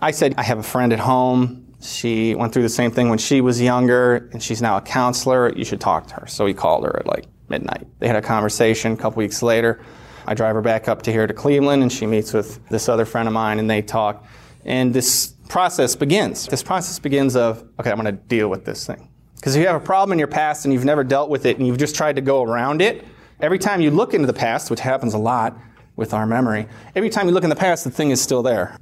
I 0.00 0.10
said, 0.10 0.34
I 0.36 0.42
have 0.42 0.58
a 0.58 0.62
friend 0.62 0.92
at 0.92 0.98
home. 0.98 1.74
She 1.80 2.34
went 2.34 2.52
through 2.52 2.62
the 2.62 2.68
same 2.68 2.90
thing 2.90 3.08
when 3.08 3.18
she 3.18 3.40
was 3.40 3.60
younger, 3.60 4.28
and 4.32 4.42
she's 4.42 4.60
now 4.60 4.76
a 4.76 4.80
counselor. 4.80 5.52
You 5.54 5.64
should 5.64 5.80
talk 5.80 6.06
to 6.08 6.14
her. 6.14 6.26
So 6.26 6.46
he 6.46 6.54
called 6.54 6.84
her 6.84 6.98
at 6.98 7.06
like 7.06 7.26
midnight. 7.48 7.86
They 7.98 8.06
had 8.06 8.16
a 8.16 8.22
conversation 8.22 8.92
a 8.92 8.96
couple 8.96 9.18
weeks 9.18 9.42
later. 9.42 9.80
I 10.26 10.34
drive 10.34 10.54
her 10.56 10.62
back 10.62 10.88
up 10.88 11.02
to 11.02 11.12
here 11.12 11.26
to 11.26 11.34
Cleveland, 11.34 11.82
and 11.82 11.92
she 11.92 12.06
meets 12.06 12.32
with 12.32 12.66
this 12.68 12.88
other 12.88 13.04
friend 13.04 13.28
of 13.28 13.34
mine, 13.34 13.58
and 13.58 13.70
they 13.70 13.82
talk. 13.82 14.24
And 14.64 14.92
this 14.92 15.34
process 15.48 15.94
begins. 15.94 16.46
This 16.46 16.62
process 16.62 16.98
begins 16.98 17.36
of, 17.36 17.64
okay, 17.78 17.90
I'm 17.90 18.00
going 18.00 18.06
to 18.06 18.20
deal 18.20 18.48
with 18.48 18.64
this 18.64 18.86
thing. 18.86 19.08
Because 19.36 19.54
if 19.54 19.60
you 19.60 19.66
have 19.68 19.80
a 19.80 19.84
problem 19.84 20.12
in 20.12 20.18
your 20.18 20.28
past 20.28 20.64
and 20.64 20.74
you've 20.74 20.84
never 20.84 21.04
dealt 21.04 21.30
with 21.30 21.46
it 21.46 21.58
and 21.58 21.66
you've 21.66 21.78
just 21.78 21.94
tried 21.94 22.16
to 22.16 22.22
go 22.22 22.42
around 22.42 22.82
it, 22.82 23.04
every 23.40 23.58
time 23.58 23.80
you 23.80 23.90
look 23.90 24.12
into 24.12 24.26
the 24.26 24.32
past, 24.32 24.70
which 24.70 24.80
happens 24.80 25.14
a 25.14 25.18
lot 25.18 25.56
with 25.94 26.12
our 26.12 26.26
memory, 26.26 26.66
every 26.96 27.10
time 27.10 27.28
you 27.28 27.32
look 27.32 27.44
in 27.44 27.50
the 27.50 27.56
past, 27.56 27.84
the 27.84 27.90
thing 27.90 28.10
is 28.10 28.20
still 28.20 28.42
there. 28.42 28.76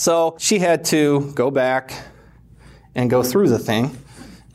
So 0.00 0.34
she 0.38 0.60
had 0.60 0.86
to 0.86 1.30
go 1.34 1.50
back 1.50 1.92
and 2.94 3.10
go 3.10 3.22
through 3.22 3.50
the 3.50 3.58
thing 3.58 3.98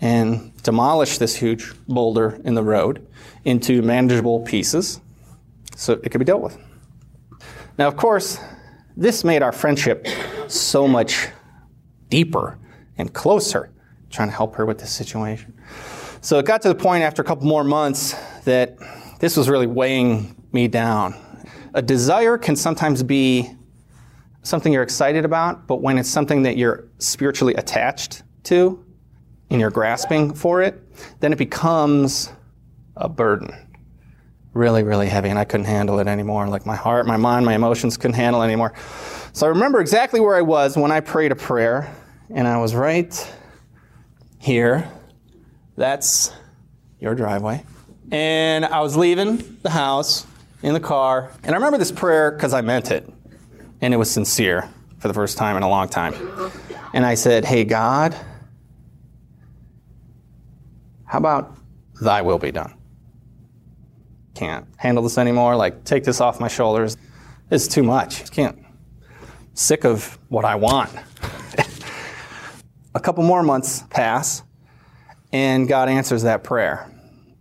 and 0.02 0.52
demolish 0.64 1.20
this 1.20 1.36
huge 1.36 1.72
boulder 1.88 2.42
in 2.44 2.56
the 2.56 2.64
road 2.64 3.06
into 3.44 3.84
manageable 3.84 4.40
pieces 4.40 5.00
so 5.76 5.94
it 6.04 6.10
could 6.10 6.18
be 6.18 6.26
dealt 6.26 6.42
with. 6.42 6.58
Now, 7.78 7.88
of 7.88 7.96
course, 7.96 8.40
this 8.98 9.24
made 9.24 9.44
our 9.44 9.52
friendship 9.52 10.08
so 10.48 10.88
much 10.88 11.28
deeper 12.10 12.58
and 12.98 13.14
closer, 13.14 13.72
trying 14.10 14.30
to 14.30 14.36
help 14.36 14.56
her 14.56 14.66
with 14.66 14.80
this 14.80 14.92
situation. 14.92 15.54
So 16.22 16.40
it 16.40 16.48
got 16.48 16.64
to 16.64 16.70
the 16.70 16.74
point 16.74 17.04
after 17.04 17.22
a 17.22 17.26
couple 17.26 17.46
more 17.46 17.64
months 17.64 18.16
that 18.46 18.78
this 19.20 19.38
was 19.38 19.48
really 19.48 19.68
weighing 19.68 20.44
me 20.52 20.68
down. 20.68 21.14
A 21.76 21.84
desire 21.84 22.40
can 22.40 22.56
sometimes 22.56 23.04
be 23.04 23.56
something 24.46 24.72
you're 24.72 24.84
excited 24.84 25.26
about, 25.26 25.68
but 25.68 25.82
when 25.82 25.98
it's 25.98 26.10
something 26.10 26.44
that 26.44 26.58
you're 26.58 26.86
spiritually 27.00 27.54
attached 27.56 28.24
to 28.44 28.84
and 29.50 29.60
you're 29.60 29.72
grasping 29.72 30.34
for 30.34 30.62
it, 30.62 30.82
then 31.20 31.34
it 31.34 31.38
becomes 31.38 32.32
a 32.96 33.10
burden 33.10 33.54
really, 34.54 34.84
really 34.84 35.08
heavy, 35.08 35.30
and 35.30 35.38
I 35.38 35.44
couldn't 35.44 35.66
handle 35.66 36.00
it 36.00 36.08
anymore. 36.08 36.48
Like 36.48 36.66
my 36.66 36.78
heart, 36.78 37.06
my 37.06 37.18
mind, 37.18 37.46
my 37.46 37.54
emotions 37.54 37.98
couldn't 37.98 38.16
handle 38.16 38.42
it 38.42 38.46
anymore. 38.46 38.74
So 39.34 39.46
I 39.46 39.50
remember 39.50 39.82
exactly 39.82 40.22
where 40.22 40.36
I 40.36 40.42
was 40.42 40.78
when 40.78 40.92
I 40.92 41.02
prayed 41.02 41.34
a 41.34 41.36
prayer, 41.36 41.94
and 42.30 42.48
I 42.48 42.58
was 42.58 42.74
right 42.74 43.34
here. 44.40 44.90
That's 45.76 46.32
your 47.00 47.16
driveway. 47.16 47.66
And 48.12 48.64
I 48.66 48.80
was 48.80 48.96
leaving 48.96 49.58
the 49.62 49.70
house 49.70 50.26
in 50.64 50.74
the 50.74 50.80
car, 50.80 51.32
and 51.44 51.52
I 51.52 51.56
remember 51.56 51.78
this 51.78 51.92
prayer 51.92 52.32
because 52.32 52.54
I 52.54 52.62
meant 52.62 52.92
it, 52.92 53.12
and 53.86 53.94
it 53.94 53.98
was 53.98 54.10
sincere 54.10 54.68
for 54.98 55.08
the 55.08 55.14
first 55.14 55.38
time 55.38 55.56
in 55.56 55.62
a 55.62 55.70
long 55.70 55.88
time. 55.88 56.16
And 56.96 57.06
I 57.06 57.14
said, 57.14 57.46
Hey, 57.46 57.64
God, 57.64 58.16
how 61.06 61.20
about 61.20 61.56
thy 62.02 62.24
will 62.24 62.40
be 62.40 62.52
done? 62.52 62.74
can't 64.34 64.68
handle 64.78 65.04
this 65.04 65.18
anymore. 65.18 65.56
Like, 65.56 65.84
take 65.86 66.04
this 66.04 66.20
off 66.20 66.40
my 66.40 66.48
shoulders. 66.48 66.98
It's 67.50 67.68
too 67.68 67.84
much. 67.84 68.30
Can't. 68.32 68.60
Sick 69.54 69.86
of 69.86 70.20
what 70.28 70.46
I 70.46 70.56
want. 70.56 70.92
a 72.96 73.00
couple 73.00 73.24
more 73.24 73.44
months 73.44 73.84
pass, 73.90 74.44
and 75.32 75.68
God 75.68 75.90
answers 75.90 76.24
that 76.24 76.44
prayer 76.44 76.92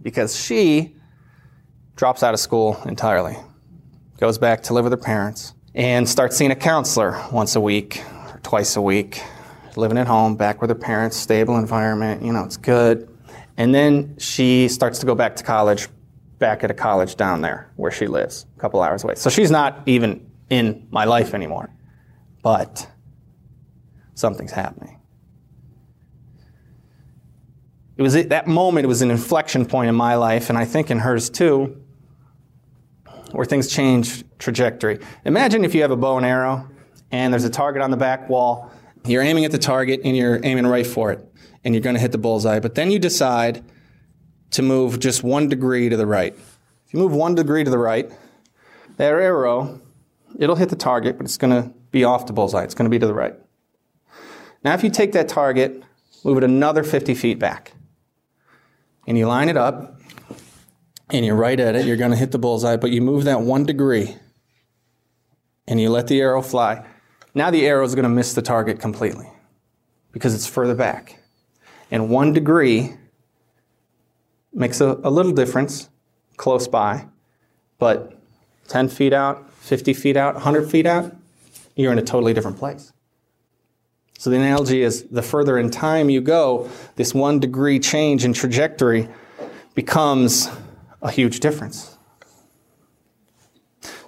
because 0.03 0.39
she 0.39 0.95
drops 1.97 2.23
out 2.23 2.33
of 2.35 2.39
school 2.39 2.81
entirely, 2.85 3.37
goes 4.19 4.39
back 4.39 4.63
to 4.65 4.75
live 4.75 4.85
with 4.85 4.93
her 4.93 4.97
parents, 4.97 5.55
and 5.75 6.09
starts 6.09 6.37
seeing 6.37 6.51
a 6.51 6.57
counselor 6.57 7.21
once 7.33 7.57
a 7.57 7.61
week 7.61 8.03
or 8.33 8.41
twice 8.43 8.77
a 8.77 8.83
week, 8.83 9.23
living 9.77 9.99
at 9.99 10.07
home, 10.07 10.37
back 10.37 10.61
with 10.61 10.71
her 10.71 10.77
parents, 10.77 11.17
stable 11.17 11.57
environment, 11.57 12.23
you 12.23 12.33
know, 12.33 12.45
it's 12.45 12.57
good. 12.57 13.09
And 13.57 13.75
then 13.75 14.17
she 14.19 14.69
starts 14.69 14.99
to 15.01 15.07
go 15.07 15.15
back 15.15 15.37
to 15.37 15.45
college, 15.45 15.89
back 16.39 16.65
at 16.65 16.71
a 16.71 16.75
college 16.75 17.17
down 17.17 17.41
there 17.41 17.71
where 17.77 17.91
she 17.91 18.07
lives, 18.07 18.47
a 18.57 18.61
couple 18.61 18.83
hours 18.83 19.05
away. 19.05 19.15
So 19.17 19.31
she's 19.31 19.51
not 19.51 19.83
even 19.87 20.31
in 20.51 20.87
my 20.91 21.05
life 21.05 21.35
anymore. 21.35 21.71
But 22.43 22.89
something's 24.15 24.53
happening. 24.53 25.01
It 27.97 28.03
was 28.03 28.17
at 28.17 28.29
that 28.31 28.47
moment, 28.47 28.85
it 28.85 28.89
was 28.89 29.03
an 29.03 29.11
inflection 29.11 29.67
point 29.67 29.89
in 29.89 29.95
my 29.95 30.17
life, 30.17 30.49
and 30.51 30.59
I 30.59 30.65
think 30.65 30.91
in 30.91 30.99
hers 30.99 31.31
too, 31.31 31.84
where 33.35 33.45
things 33.45 33.69
change 33.69 34.25
trajectory. 34.39 35.01
Imagine 35.25 35.65
if 35.65 35.75
you 35.75 35.83
have 35.83 35.91
a 35.91 35.97
bow 35.97 36.17
and 36.17 36.27
arrow 36.27 36.69
and 37.11 37.33
there's 37.33 37.45
a 37.45 37.51
target 37.51 37.83
on 37.83 37.91
the 37.91 37.97
back 37.97 38.29
wall. 38.29 38.71
You're 39.05 39.23
aiming 39.23 39.45
at 39.45 39.53
the 39.53 39.59
target 39.59 40.01
and 40.05 40.17
you're 40.17 40.41
aiming 40.43 40.67
right 40.67 40.87
for 40.87 41.13
it, 41.13 41.21
and 41.63 41.75
you're 41.75 41.83
going 41.83 41.95
to 41.95 42.01
hit 42.01 42.13
the 42.13 42.19
bullseye. 42.19 42.61
But 42.61 42.75
then 42.75 42.91
you 42.91 42.99
decide 42.99 43.63
to 44.53 44.63
move 44.63 44.99
just 44.99 45.23
one 45.23 45.49
degree 45.49 45.89
to 45.89 45.97
the 45.97 46.07
right. 46.07 46.35
If 46.87 46.95
you 46.95 46.99
move 46.99 47.13
one 47.13 47.35
degree 47.35 47.65
to 47.65 47.71
the 47.71 47.79
right, 47.79 48.11
that 48.97 49.13
arrow, 49.13 49.81
it'll 50.39 50.57
hit 50.57 50.69
the 50.71 50.77
target, 50.77 51.19
but 51.19 51.25
it's 51.25 51.37
going 51.37 51.51
to 51.51 51.73
be 51.91 52.05
off 52.05 52.27
the 52.27 52.33
bullseye. 52.33 52.63
It's 52.63 52.75
going 52.75 52.87
to 52.87 52.91
be 52.91 52.99
to 52.99 53.07
the 53.07 53.15
right. 53.15 53.35
Now, 54.65 54.75
if 54.75 54.83
you 54.83 54.91
take 54.91 55.13
that 55.13 55.29
target, 55.29 55.83
move 56.25 56.39
it 56.39 56.45
another 56.45 56.83
50 56.83 57.15
feet 57.15 57.39
back, 57.39 57.73
and 59.07 59.19
you 59.19 59.27
line 59.27 59.49
it 59.49 59.57
up, 59.57 60.01
and 61.11 61.25
you're 61.25 61.37
right 61.37 61.59
at 61.59 61.77
it, 61.77 61.87
you're 61.87 61.97
going 61.97 62.11
to 62.11 62.17
hit 62.17 62.33
the 62.33 62.39
bullseye, 62.39 62.77
but 62.77 62.91
you 62.91 63.03
move 63.03 63.25
that 63.25 63.41
one 63.41 63.65
degree, 63.65 64.17
and 65.67 65.81
you 65.81 65.91
let 65.91 66.09
the 66.09 66.21
arrow 66.21 66.43
fly. 66.43 66.85
Now 67.35 67.51
the 67.51 67.67
arrow 67.67 67.85
is 67.85 67.95
going 67.95 68.05
to 68.05 68.09
miss 68.09 68.35
the 68.35 68.43
target 68.43 68.79
completely 68.79 69.29
because 70.13 70.35
it's 70.35 70.47
further 70.47 70.75
back. 70.75 71.21
And 71.91 72.09
one 72.09 72.33
degree 72.33 72.95
makes 74.53 74.81
a, 74.81 74.99
a 75.03 75.11
little 75.11 75.33
difference 75.33 75.89
close 76.37 76.69
by, 76.69 77.07
but 77.79 78.19
10 78.69 78.89
feet 78.89 79.13
out, 79.13 79.51
50 79.53 79.93
feet 79.95 80.17
out, 80.17 80.35
100 80.35 80.71
feet 80.71 80.87
out, 80.87 81.15
you're 81.77 81.93
in 81.93 81.99
a 81.99 82.03
totally 82.03 82.33
different 82.33 82.57
place. 82.57 82.93
So 84.19 84.31
the 84.31 84.37
analogy 84.37 84.83
is 84.83 85.05
the 85.05 85.23
further 85.23 85.59
in 85.59 85.71
time 85.71 86.09
you 86.09 86.21
go, 86.21 86.71
this 86.97 87.13
one 87.13 87.41
degree 87.41 87.79
change 87.79 88.25
in 88.25 88.33
trajectory 88.33 89.09
becomes 89.75 90.49
a 91.05 91.11
huge 91.11 91.39
difference. 91.41 91.97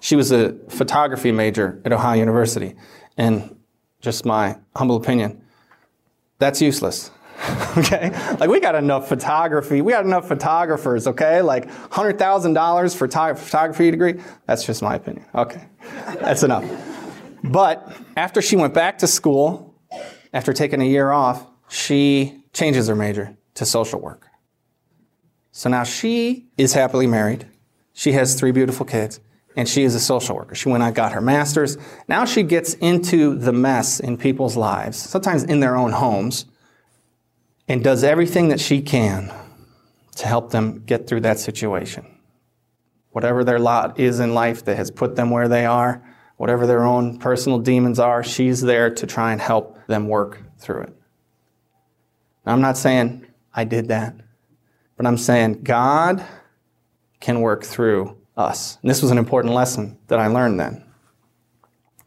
She 0.01 0.17
was 0.17 0.33
a 0.33 0.57
photography 0.69 1.31
major 1.31 1.81
at 1.85 1.93
Ohio 1.93 2.19
University, 2.19 2.75
and 3.17 3.57
just 4.01 4.25
my 4.25 4.57
humble 4.75 4.97
opinion, 4.97 5.43
that's 6.39 6.61
useless. 6.61 7.11
okay? 7.77 8.11
Like 8.39 8.49
we 8.49 8.61
got 8.61 8.75
enough 8.75 9.09
photography. 9.09 9.83
We 9.83 9.93
got 9.93 10.05
enough 10.05 10.27
photographers, 10.27 11.07
okay? 11.07 11.43
Like 11.43 11.69
$100,000 11.91 12.97
for 12.97 13.09
photography 13.09 13.91
degree. 13.91 14.23
That's 14.47 14.65
just 14.65 14.83
my 14.83 14.95
opinion. 14.95 15.27
Okay. 15.35 15.69
That's 16.21 16.43
enough. 16.43 16.65
But 17.45 17.95
after 18.17 18.41
she 18.41 18.57
went 18.57 18.75
back 18.75 18.99
to 18.99 19.07
school, 19.07 19.75
after 20.33 20.53
taking 20.53 20.81
a 20.81 20.87
year 20.87 21.11
off, 21.11 21.47
she 21.69 22.43
changes 22.53 22.89
her 22.89 22.97
major 22.97 23.37
to 23.55 23.67
social 23.67 24.01
work. 24.01 24.26
So 25.57 25.71
now 25.71 25.85
she 25.85 26.49
is 26.59 26.75
happily 26.75 27.07
married. 27.07 27.47
She 27.95 28.13
has 28.13 28.39
three 28.39 28.51
beautiful 28.51 28.85
kids, 28.85 29.21
and 29.57 29.67
she 29.67 29.85
is 29.85 29.95
a 29.95 30.01
social 30.01 30.37
worker. 30.37 30.55
She 30.55 30.69
went 30.69 30.83
out, 30.83 30.93
got 30.93 31.13
her 31.13 31.23
master's. 31.23 31.79
Now 32.09 32.27
she 32.27 32.43
gets 32.43 32.75
into 32.75 33.35
the 33.35 33.55
mess 33.55 33.99
in 33.99 34.19
people's 34.19 34.55
lives, 34.55 34.99
sometimes 34.99 35.45
in 35.45 35.61
their 35.61 35.75
own 35.75 35.93
homes, 35.93 36.45
and 37.69 37.83
does 37.83 38.05
everything 38.05 38.49
that 38.49 38.61
she 38.61 38.83
can 38.83 39.33
to 40.17 40.27
help 40.27 40.51
them 40.51 40.85
get 40.85 41.07
through 41.07 41.21
that 41.21 41.39
situation. 41.39 42.05
Whatever 43.13 43.43
their 43.43 43.59
lot 43.59 43.99
is 43.99 44.21
in 44.21 44.35
life 44.35 44.63
that 44.67 44.77
has 44.77 44.91
put 44.91 45.17
them 45.17 45.31
where 45.31 45.49
they 45.49 45.65
are, 45.65 46.07
whatever 46.37 46.67
their 46.67 46.85
own 46.85 47.19
personal 47.19 47.59
demons 47.61 47.99
are, 47.99 48.23
she's 48.23 48.61
there 48.61 48.91
to 48.91 49.07
try 49.07 49.33
and 49.33 49.41
help 49.41 49.79
them 49.87 50.07
work 50.07 50.43
through 50.59 50.83
it. 50.83 51.01
Now, 52.45 52.53
I'm 52.53 52.61
not 52.61 52.77
saying 52.77 53.27
I 53.55 53.65
did 53.65 53.89
that, 53.89 54.17
but 54.97 55.07
I'm 55.07 55.19
saying 55.19 55.63
God 55.63 56.25
can 57.21 57.41
work 57.41 57.65
through 57.65 58.17
us. 58.37 58.79
And 58.83 58.91
this 58.91 59.03
was 59.03 59.11
an 59.11 59.19
important 59.19 59.55
lesson 59.55 59.99
that 60.09 60.19
I 60.19 60.27
learned 60.27 60.61
then. 60.61 60.85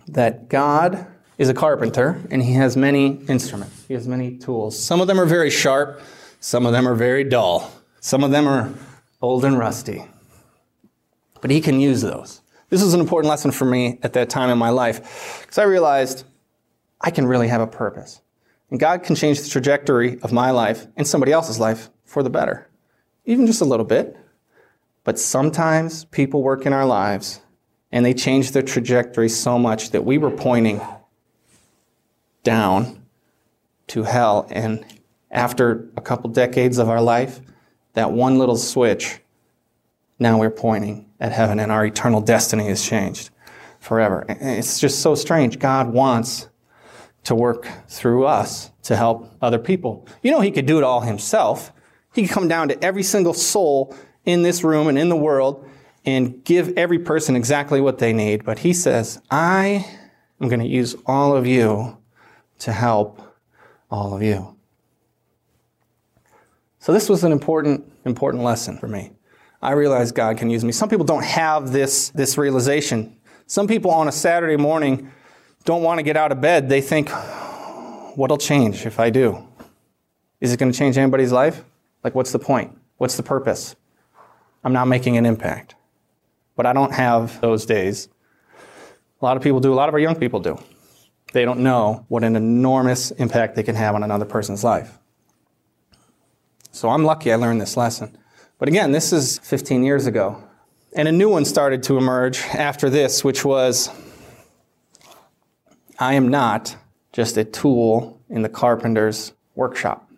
That 0.08 0.50
God 0.50 1.08
is 1.38 1.50
a 1.50 1.54
carpenter 1.54 2.22
and 2.32 2.44
he 2.44 2.54
has 2.54 2.76
many 2.76 3.24
instruments. 3.28 3.86
He 3.88 3.94
has 3.94 4.08
many 4.08 4.38
tools. 4.38 4.78
Some 4.78 5.02
of 5.02 5.08
them 5.08 5.20
are 5.20 5.26
very 5.26 5.50
sharp, 5.50 6.02
some 6.40 6.66
of 6.66 6.72
them 6.72 6.88
are 6.88 6.96
very 6.96 7.24
dull. 7.24 7.72
Some 8.02 8.24
of 8.24 8.32
them 8.32 8.48
are 8.48 8.74
old 9.22 9.44
and 9.44 9.58
rusty, 9.58 10.06
but 11.42 11.52
He 11.52 11.60
can 11.60 11.80
use 11.80 12.02
those. 12.02 12.42
This 12.70 12.82
was 12.82 12.94
an 12.94 13.00
important 13.00 13.30
lesson 13.30 13.52
for 13.52 13.66
me 13.66 14.00
at 14.04 14.14
that 14.14 14.30
time 14.30 14.50
in 14.50 14.58
my 14.58 14.70
life 14.70 15.42
because 15.42 15.58
I 15.58 15.64
realized 15.64 16.24
I 17.02 17.12
can 17.12 17.26
really 17.26 17.48
have 17.48 17.62
a 17.62 17.68
purpose. 17.68 18.22
And 18.70 18.80
God 18.80 19.04
can 19.04 19.16
change 19.16 19.42
the 19.42 19.50
trajectory 19.50 20.22
of 20.22 20.32
my 20.32 20.52
life 20.52 20.86
and 20.96 21.08
somebody 21.08 21.32
else's 21.32 21.60
life 21.60 21.90
for 22.06 22.22
the 22.24 22.30
better, 22.30 22.69
even 23.30 23.46
just 23.46 23.62
a 23.62 23.66
little 23.66 23.86
bit. 23.86 24.18
But 25.04 25.20
sometimes 25.20 26.06
people 26.06 26.42
work 26.42 26.66
in 26.66 26.74
our 26.74 26.86
lives 26.86 27.42
and 27.92 28.04
they 28.04 28.14
change 28.14 28.52
their 28.52 28.64
trajectory 28.64 29.30
so 29.30 29.60
much 29.60 29.92
that 29.92 30.04
we 30.04 30.18
were 30.18 30.32
pointing 30.32 30.82
down 32.44 33.04
to 33.88 34.04
hell. 34.04 34.48
And 34.50 34.84
after 35.30 35.90
a 35.96 36.02
couple 36.02 36.32
decades 36.32 36.80
of 36.80 36.90
our 36.90 37.02
life, 37.02 37.40
that 37.94 38.12
one 38.12 38.40
little 38.40 38.58
switch, 38.58 39.20
now 40.18 40.40
we're 40.40 40.50
pointing 40.50 41.10
at 41.20 41.32
heaven 41.32 41.60
and 41.60 41.72
our 41.72 41.86
eternal 41.86 42.22
destiny 42.22 42.68
has 42.68 42.84
changed 42.84 43.30
forever. 43.80 44.26
It's 44.28 44.80
just 44.80 45.02
so 45.02 45.14
strange. 45.14 45.60
God 45.60 45.94
wants 45.94 46.50
to 47.26 47.36
work 47.36 47.68
through 47.88 48.26
us 48.26 48.72
to 48.84 48.96
help 48.96 49.32
other 49.40 49.60
people. 49.60 50.08
You 50.24 50.32
know, 50.32 50.42
He 50.42 50.50
could 50.50 50.66
do 50.66 50.80
it 50.80 50.84
all 50.84 51.02
Himself. 51.02 51.72
He 52.20 52.28
could 52.28 52.34
come 52.34 52.50
down 52.50 52.68
to 52.68 52.84
every 52.84 53.04
single 53.04 53.34
soul 53.34 53.96
in 54.26 54.44
this 54.44 54.62
room 54.62 54.90
and 54.90 55.00
in 55.00 55.08
the 55.08 55.16
world 55.16 55.66
and 56.04 56.44
give 56.44 56.78
every 56.78 57.00
person 57.00 57.34
exactly 57.34 57.80
what 57.80 57.98
they 57.98 58.12
need. 58.12 58.44
But 58.44 58.60
He 58.60 58.74
says, 58.74 59.22
I 59.32 59.88
am 60.42 60.50
going 60.50 60.60
to 60.60 60.68
use 60.68 60.98
all 61.06 61.34
of 61.34 61.48
you 61.48 61.98
to 62.60 62.74
help 62.74 63.22
all 63.90 64.14
of 64.14 64.22
you. 64.22 64.54
So 66.80 66.92
this 66.92 67.08
was 67.08 67.24
an 67.24 67.32
important, 67.32 67.90
important 68.04 68.44
lesson 68.44 68.78
for 68.78 68.90
me. 68.90 69.14
I 69.62 69.72
realized 69.72 70.14
God 70.14 70.38
can 70.38 70.50
use 70.50 70.66
me. 70.66 70.74
Some 70.74 70.90
people 70.90 71.06
don't 71.06 71.24
have 71.24 71.72
this, 71.72 72.10
this 72.10 72.38
realization. 72.38 73.16
Some 73.48 73.66
people 73.66 73.92
on 73.92 74.10
a 74.10 74.12
Saturday 74.12 74.58
morning 74.58 75.10
don't 75.64 75.84
want 75.84 76.00
to 76.00 76.04
get 76.04 76.18
out 76.18 76.34
of 76.34 76.42
bed. 76.42 76.68
They 76.68 76.82
think, 76.82 77.12
what'll 78.18 78.38
change 78.38 78.86
if 78.86 79.00
I 79.00 79.10
do? 79.10 79.48
Is 80.42 80.52
it 80.52 80.60
going 80.60 80.70
to 80.70 80.78
change 80.78 80.98
anybody's 80.98 81.32
life? 81.32 81.64
Like, 82.04 82.16
what's 82.16 82.32
the 82.32 82.40
point? 82.40 82.78
What's 82.98 83.18
the 83.18 83.24
purpose? 83.24 83.76
I'm 84.64 84.74
not 84.74 84.88
making 84.88 85.18
an 85.18 85.26
impact. 85.26 85.76
But 86.56 86.66
I 86.66 86.74
don't 86.74 86.94
have 86.94 87.40
those 87.42 87.66
days. 87.66 88.10
A 89.22 89.26
lot 89.26 89.38
of 89.38 89.44
people 89.44 89.60
do, 89.60 89.74
a 89.74 89.76
lot 89.76 89.90
of 89.90 89.94
our 89.94 90.00
young 90.00 90.16
people 90.16 90.40
do. 90.40 90.60
They 91.34 91.46
don't 91.46 91.60
know 91.60 92.06
what 92.08 92.24
an 92.24 92.36
enormous 92.36 93.12
impact 93.12 93.56
they 93.56 93.64
can 93.64 93.76
have 93.76 93.96
on 93.96 94.04
another 94.04 94.26
person's 94.26 94.64
life. 94.64 94.98
So 96.72 96.90
I'm 96.90 97.04
lucky 97.04 97.32
I 97.32 97.36
learned 97.36 97.62
this 97.62 97.78
lesson. 97.78 98.18
But 98.58 98.68
again, 98.68 98.92
this 98.92 99.14
is 99.14 99.40
15 99.40 99.84
years 99.84 100.06
ago. 100.06 100.44
And 100.94 101.08
a 101.08 101.12
new 101.12 101.30
one 101.30 101.46
started 101.46 101.84
to 101.84 101.98
emerge 101.98 102.40
after 102.40 102.90
this, 102.90 103.24
which 103.24 103.46
was 103.46 103.90
I 106.00 106.14
am 106.14 106.30
not 106.30 106.76
just 107.12 107.38
a 107.38 107.44
tool 107.44 108.22
in 108.30 108.42
the 108.42 108.50
carpenter's 108.50 109.34
workshop. 109.56 110.10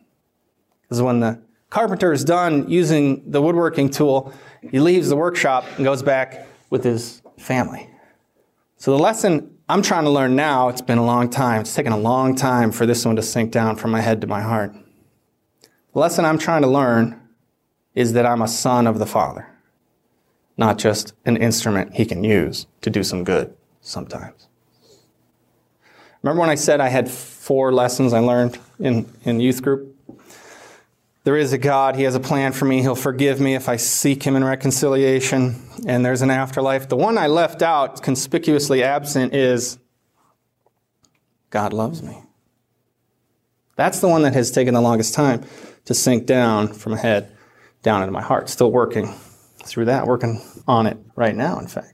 Because 0.83 1.01
when 1.01 1.19
the 1.19 1.41
carpenter 1.71 2.11
is 2.11 2.23
done 2.23 2.69
using 2.69 3.31
the 3.31 3.41
woodworking 3.41 3.89
tool, 3.89 4.31
he 4.69 4.79
leaves 4.79 5.09
the 5.09 5.15
workshop 5.15 5.65
and 5.77 5.83
goes 5.83 6.03
back 6.03 6.45
with 6.69 6.83
his 6.83 7.23
family. 7.39 7.89
So 8.77 8.95
the 8.95 9.01
lesson 9.01 9.57
I'm 9.67 9.81
trying 9.81 10.03
to 10.03 10.09
learn 10.09 10.35
now, 10.35 10.69
it's 10.69 10.81
been 10.81 10.97
a 10.97 11.05
long 11.05 11.29
time. 11.29 11.61
It's 11.61 11.73
taken 11.73 11.93
a 11.93 11.97
long 11.97 12.35
time 12.35 12.71
for 12.71 12.85
this 12.85 13.05
one 13.05 13.15
to 13.15 13.23
sink 13.23 13.51
down 13.51 13.77
from 13.77 13.89
my 13.89 14.01
head 14.01 14.21
to 14.21 14.27
my 14.27 14.41
heart. 14.41 14.75
The 15.93 15.99
lesson 15.99 16.25
I'm 16.25 16.37
trying 16.37 16.61
to 16.61 16.67
learn 16.67 17.19
is 17.95 18.13
that 18.13 18.25
I'm 18.25 18.41
a 18.41 18.47
son 18.47 18.85
of 18.85 18.99
the 18.99 19.05
Father, 19.05 19.47
not 20.57 20.77
just 20.77 21.13
an 21.25 21.37
instrument 21.37 21.95
he 21.95 22.05
can 22.05 22.23
use 22.23 22.67
to 22.81 22.89
do 22.89 23.01
some 23.01 23.23
good 23.23 23.55
sometimes. 23.79 24.47
Remember 26.21 26.41
when 26.41 26.49
I 26.49 26.55
said 26.55 26.81
I 26.81 26.89
had 26.89 27.09
four 27.09 27.73
lessons 27.73 28.13
I 28.13 28.19
learned 28.19 28.59
in, 28.79 29.11
in 29.23 29.39
youth 29.39 29.61
group? 29.61 29.90
There 31.23 31.37
is 31.37 31.53
a 31.53 31.57
God. 31.57 31.95
He 31.95 32.03
has 32.03 32.15
a 32.15 32.19
plan 32.19 32.51
for 32.51 32.65
me. 32.65 32.81
He'll 32.81 32.95
forgive 32.95 33.39
me 33.39 33.53
if 33.53 33.69
I 33.69 33.75
seek 33.75 34.23
Him 34.23 34.35
in 34.35 34.43
reconciliation. 34.43 35.61
And 35.85 36.03
there's 36.03 36.21
an 36.21 36.31
afterlife. 36.31 36.89
The 36.89 36.95
one 36.95 37.17
I 37.17 37.27
left 37.27 37.61
out, 37.61 38.01
conspicuously 38.01 38.83
absent, 38.83 39.35
is 39.35 39.77
God 41.51 41.73
loves 41.73 42.01
me. 42.01 42.23
That's 43.75 43.99
the 43.99 44.07
one 44.07 44.23
that 44.23 44.33
has 44.33 44.51
taken 44.51 44.73
the 44.73 44.81
longest 44.81 45.13
time 45.13 45.43
to 45.85 45.93
sink 45.93 46.25
down 46.25 46.67
from 46.73 46.93
head 46.93 47.35
down 47.83 48.01
into 48.01 48.11
my 48.11 48.21
heart. 48.21 48.49
Still 48.49 48.71
working 48.71 49.13
through 49.63 49.85
that, 49.85 50.07
working 50.07 50.41
on 50.67 50.87
it 50.87 50.97
right 51.15 51.35
now, 51.35 51.59
in 51.59 51.67
fact. 51.67 51.93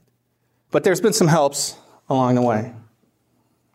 But 0.70 0.84
there's 0.84 1.00
been 1.00 1.12
some 1.12 1.28
helps 1.28 1.76
along 2.08 2.34
the 2.34 2.42
way. 2.42 2.74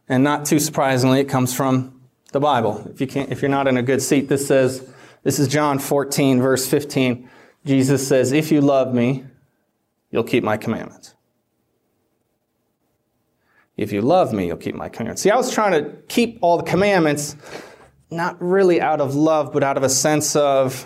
And 0.10 0.24
not 0.24 0.46
too 0.46 0.60
surprisingly, 0.60 1.20
it 1.20 1.30
comes 1.30 1.54
from 1.56 2.02
the 2.32 2.40
Bible. 2.40 2.88
If 2.92 3.02
you 3.02 3.08
can't, 3.08 3.32
if 3.32 3.42
you're 3.42 3.50
not 3.50 3.68
in 3.68 3.78
a 3.78 3.84
good 3.84 4.02
seat, 4.02 4.28
this 4.30 4.48
says, 4.48 4.88
this 5.24 5.40
is 5.40 5.48
John 5.48 5.80
14, 5.80 6.42
verse 6.42 6.68
15. 6.68 7.30
Jesus 7.66 8.06
says, 8.08 8.32
If 8.32 8.52
you 8.52 8.62
love 8.62 8.94
me, 8.94 9.26
you'll 10.12 10.24
keep 10.24 10.44
my 10.44 10.58
commandments. 10.58 11.16
If 13.78 13.92
you 13.92 14.02
love 14.02 14.34
me, 14.34 14.48
you'll 14.48 14.58
keep 14.58 14.76
my 14.76 14.90
commandments. 14.90 15.22
See, 15.22 15.32
I 15.32 15.36
was 15.36 15.52
trying 15.52 15.72
to 15.72 15.92
keep 16.08 16.40
all 16.42 16.58
the 16.58 16.64
commandments, 16.64 17.36
not 18.12 18.40
really 18.42 18.80
out 18.82 19.02
of 19.02 19.16
love, 19.16 19.52
but 19.52 19.64
out 19.64 19.78
of 19.78 19.84
a 19.84 19.90
sense 19.90 20.36
of, 20.36 20.86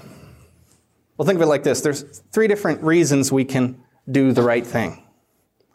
well, 1.17 1.26
think 1.26 1.38
of 1.38 1.41
it 1.41 1.47
like 1.47 1.63
this 1.63 1.82
there's 1.82 2.21
three 2.32 2.47
different 2.47 2.82
reasons 2.84 3.32
we 3.32 3.43
can 3.43 3.84
do 4.10 4.32
the 4.32 4.43
right 4.43 4.65
thing, 4.65 5.04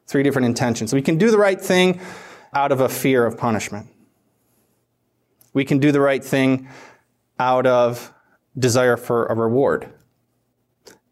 three 0.06 0.22
different 0.22 0.46
intentions. 0.46 0.94
We 0.94 1.02
can 1.02 1.18
do 1.18 1.30
the 1.30 1.38
right 1.38 1.60
thing 1.60 2.00
out 2.54 2.72
of 2.72 2.80
a 2.80 2.88
fear 2.88 3.26
of 3.26 3.36
punishment. 3.36 3.88
We 5.52 5.64
can 5.64 5.78
do 5.78 5.92
the 5.92 6.00
right 6.00 6.24
thing 6.24 6.68
out 7.38 7.66
of 7.66 8.14
desire 8.58 8.96
for 8.96 9.26
a 9.26 9.34
reward. 9.34 9.92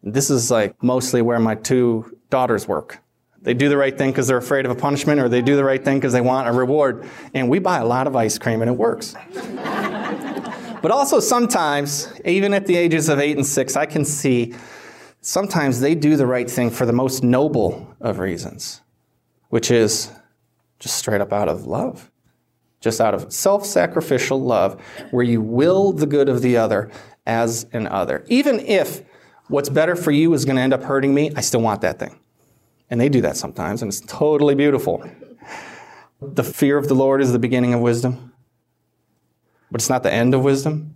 This 0.03 0.29
is 0.29 0.49
like 0.49 0.81
mostly 0.81 1.21
where 1.21 1.39
my 1.39 1.55
two 1.55 2.17
daughters 2.29 2.67
work. 2.67 3.01
They 3.41 3.53
do 3.53 3.69
the 3.69 3.77
right 3.77 3.97
thing 3.97 4.11
because 4.11 4.27
they're 4.27 4.37
afraid 4.37 4.65
of 4.65 4.71
a 4.71 4.75
punishment, 4.75 5.19
or 5.19 5.27
they 5.27 5.41
do 5.41 5.55
the 5.55 5.63
right 5.63 5.83
thing 5.83 5.97
because 5.97 6.13
they 6.13 6.21
want 6.21 6.47
a 6.47 6.51
reward. 6.51 7.07
And 7.33 7.49
we 7.49 7.59
buy 7.59 7.77
a 7.77 7.85
lot 7.85 8.05
of 8.05 8.15
ice 8.15 8.37
cream 8.37 8.61
and 8.61 8.69
it 8.69 8.77
works. 8.77 9.15
but 9.33 10.91
also 10.91 11.19
sometimes, 11.19 12.11
even 12.23 12.53
at 12.53 12.67
the 12.67 12.75
ages 12.75 13.09
of 13.09 13.19
eight 13.19 13.37
and 13.37 13.45
six, 13.45 13.75
I 13.75 13.87
can 13.87 14.05
see 14.05 14.53
sometimes 15.21 15.79
they 15.79 15.95
do 15.95 16.15
the 16.15 16.27
right 16.27 16.49
thing 16.49 16.69
for 16.69 16.85
the 16.85 16.93
most 16.93 17.23
noble 17.23 17.95
of 17.99 18.19
reasons, 18.19 18.81
which 19.49 19.71
is 19.71 20.11
just 20.79 20.97
straight 20.97 21.21
up 21.21 21.33
out 21.33 21.49
of 21.49 21.65
love, 21.65 22.11
just 22.79 23.01
out 23.01 23.15
of 23.15 23.33
self 23.33 23.65
sacrificial 23.65 24.39
love, 24.39 24.79
where 25.09 25.23
you 25.23 25.41
will 25.41 25.93
the 25.93 26.07
good 26.07 26.29
of 26.29 26.43
the 26.43 26.57
other 26.57 26.91
as 27.25 27.65
an 27.73 27.87
other. 27.87 28.25
Even 28.27 28.59
if 28.59 29.03
what's 29.47 29.69
better 29.69 29.95
for 29.95 30.11
you 30.11 30.33
is 30.33 30.45
going 30.45 30.55
to 30.55 30.61
end 30.61 30.73
up 30.73 30.83
hurting 30.83 31.13
me, 31.13 31.31
I 31.35 31.41
still 31.41 31.61
want 31.61 31.81
that 31.81 31.99
thing. 31.99 32.19
And 32.89 32.99
they 32.99 33.09
do 33.09 33.21
that 33.21 33.37
sometimes, 33.37 33.81
and 33.81 33.89
it's 33.89 34.01
totally 34.01 34.55
beautiful. 34.55 35.09
The 36.21 36.43
fear 36.43 36.77
of 36.77 36.87
the 36.87 36.93
Lord 36.93 37.21
is 37.21 37.31
the 37.31 37.39
beginning 37.39 37.73
of 37.73 37.79
wisdom, 37.81 38.33
but 39.71 39.81
it's 39.81 39.89
not 39.89 40.03
the 40.03 40.11
end 40.11 40.33
of 40.33 40.43
wisdom. 40.43 40.95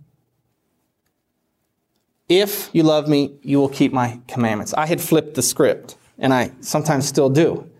If 2.28 2.70
you 2.72 2.82
love 2.82 3.08
me, 3.08 3.38
you 3.42 3.58
will 3.58 3.68
keep 3.68 3.92
my 3.92 4.20
commandments. 4.28 4.74
I 4.74 4.86
had 4.86 5.00
flipped 5.00 5.34
the 5.34 5.42
script, 5.42 5.96
and 6.18 6.34
I 6.34 6.52
sometimes 6.60 7.06
still 7.06 7.30
do. 7.30 7.70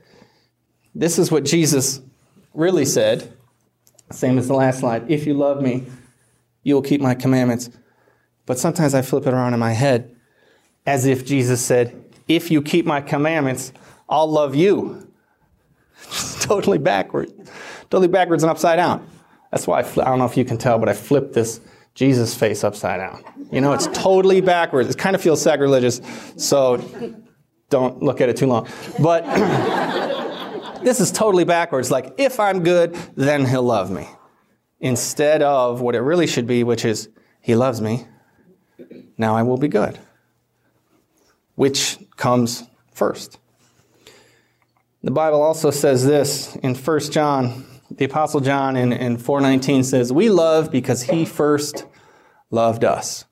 This 0.94 1.18
is 1.18 1.30
what 1.30 1.44
Jesus 1.44 2.00
really 2.54 2.85
said, 2.85 3.32
same 4.11 4.38
as 4.38 4.48
the 4.48 4.54
last 4.54 4.80
slide. 4.80 5.11
If 5.11 5.26
you 5.26 5.35
love 5.35 5.61
me, 5.61 5.85
you 6.62 6.74
will 6.74 6.82
keep 6.82 7.00
my 7.00 7.14
commandments. 7.14 7.70
But 8.46 8.59
sometimes 8.59 8.94
I 8.94 9.02
flip 9.02 9.26
it 9.26 9.35
around 9.35 9.54
in 9.54 9.61
my 9.61 9.72
head 9.72 10.16
as 10.87 11.04
if 11.04 11.26
Jesus 11.26 11.61
said, 11.61 12.04
If 12.28 12.50
you 12.50 12.62
keep 12.62 12.87
my 12.87 13.00
commandments, 13.00 13.72
I'll 14.09 14.30
love 14.30 14.54
you. 14.54 15.12
totally 16.40 16.78
backwards. 16.78 17.32
Totally 17.90 18.09
backwards 18.09 18.42
and 18.42 18.50
upside 18.50 18.76
down. 18.76 19.06
That's 19.50 19.66
why 19.66 19.80
I, 19.80 19.82
fl- 19.82 20.02
I 20.02 20.04
don't 20.06 20.18
know 20.18 20.26
if 20.26 20.37
you 20.37 20.44
can 20.44 20.59
tell, 20.59 20.78
but 20.78 20.88
I 20.88 20.92
flipped 20.92 21.32
this 21.32 21.61
Jesus 21.94 22.35
face 22.35 22.62
upside 22.62 23.00
down. 23.00 23.24
You 23.50 23.61
know, 23.61 23.72
it's 23.72 23.87
totally 23.88 24.40
backwards. 24.40 24.90
It 24.90 24.98
kind 24.98 25.16
of 25.16 25.22
feels 25.22 25.40
sacrilegious, 25.40 26.00
so 26.37 26.76
don't 27.70 28.02
look 28.02 28.20
at 28.20 28.28
it 28.28 28.37
too 28.37 28.46
long. 28.46 28.68
But 29.00 29.24
this 30.82 31.00
is 31.00 31.11
totally 31.11 31.44
backwards. 31.44 31.90
Like, 31.90 32.14
if 32.18 32.38
I'm 32.38 32.62
good, 32.62 32.94
then 33.14 33.46
he'll 33.46 33.62
love 33.62 33.90
me. 33.90 34.06
Instead 34.80 35.42
of 35.42 35.80
what 35.80 35.94
it 35.94 36.00
really 36.00 36.26
should 36.26 36.46
be, 36.46 36.64
which 36.64 36.85
is, 36.85 37.09
he 37.40 37.54
loves 37.56 37.80
me, 37.80 38.06
now 39.18 39.37
I 39.37 39.42
will 39.42 39.57
be 39.57 39.68
good. 39.68 39.98
Which 41.55 41.98
comes 42.16 42.64
first. 42.92 43.38
The 45.02 45.11
Bible 45.11 45.42
also 45.42 45.70
says 45.70 46.05
this 46.05 46.57
in 46.57 46.74
1 46.74 47.00
John, 47.12 47.64
the 47.90 48.07
Apostle 48.07 48.40
John 48.40 48.76
in, 48.76 48.92
in 48.92 49.18
419 49.18 49.85
says, 49.85 50.12
We 50.12 50.29
love 50.29 50.70
because 50.70 51.02
he 51.02 51.24
first 51.24 51.87
loved 52.50 52.85
us. 52.85 53.24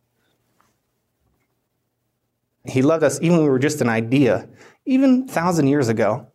He 2.64 2.81
loved 2.81 3.03
us 3.03 3.20
even 3.20 3.38
when 3.38 3.44
we 3.44 3.51
were 3.51 3.59
just 3.59 3.81
an 3.81 3.88
idea. 3.88 4.49
Even 4.87 5.27
1,000 5.27 5.66
years 5.66 5.88
ago, 5.88 6.29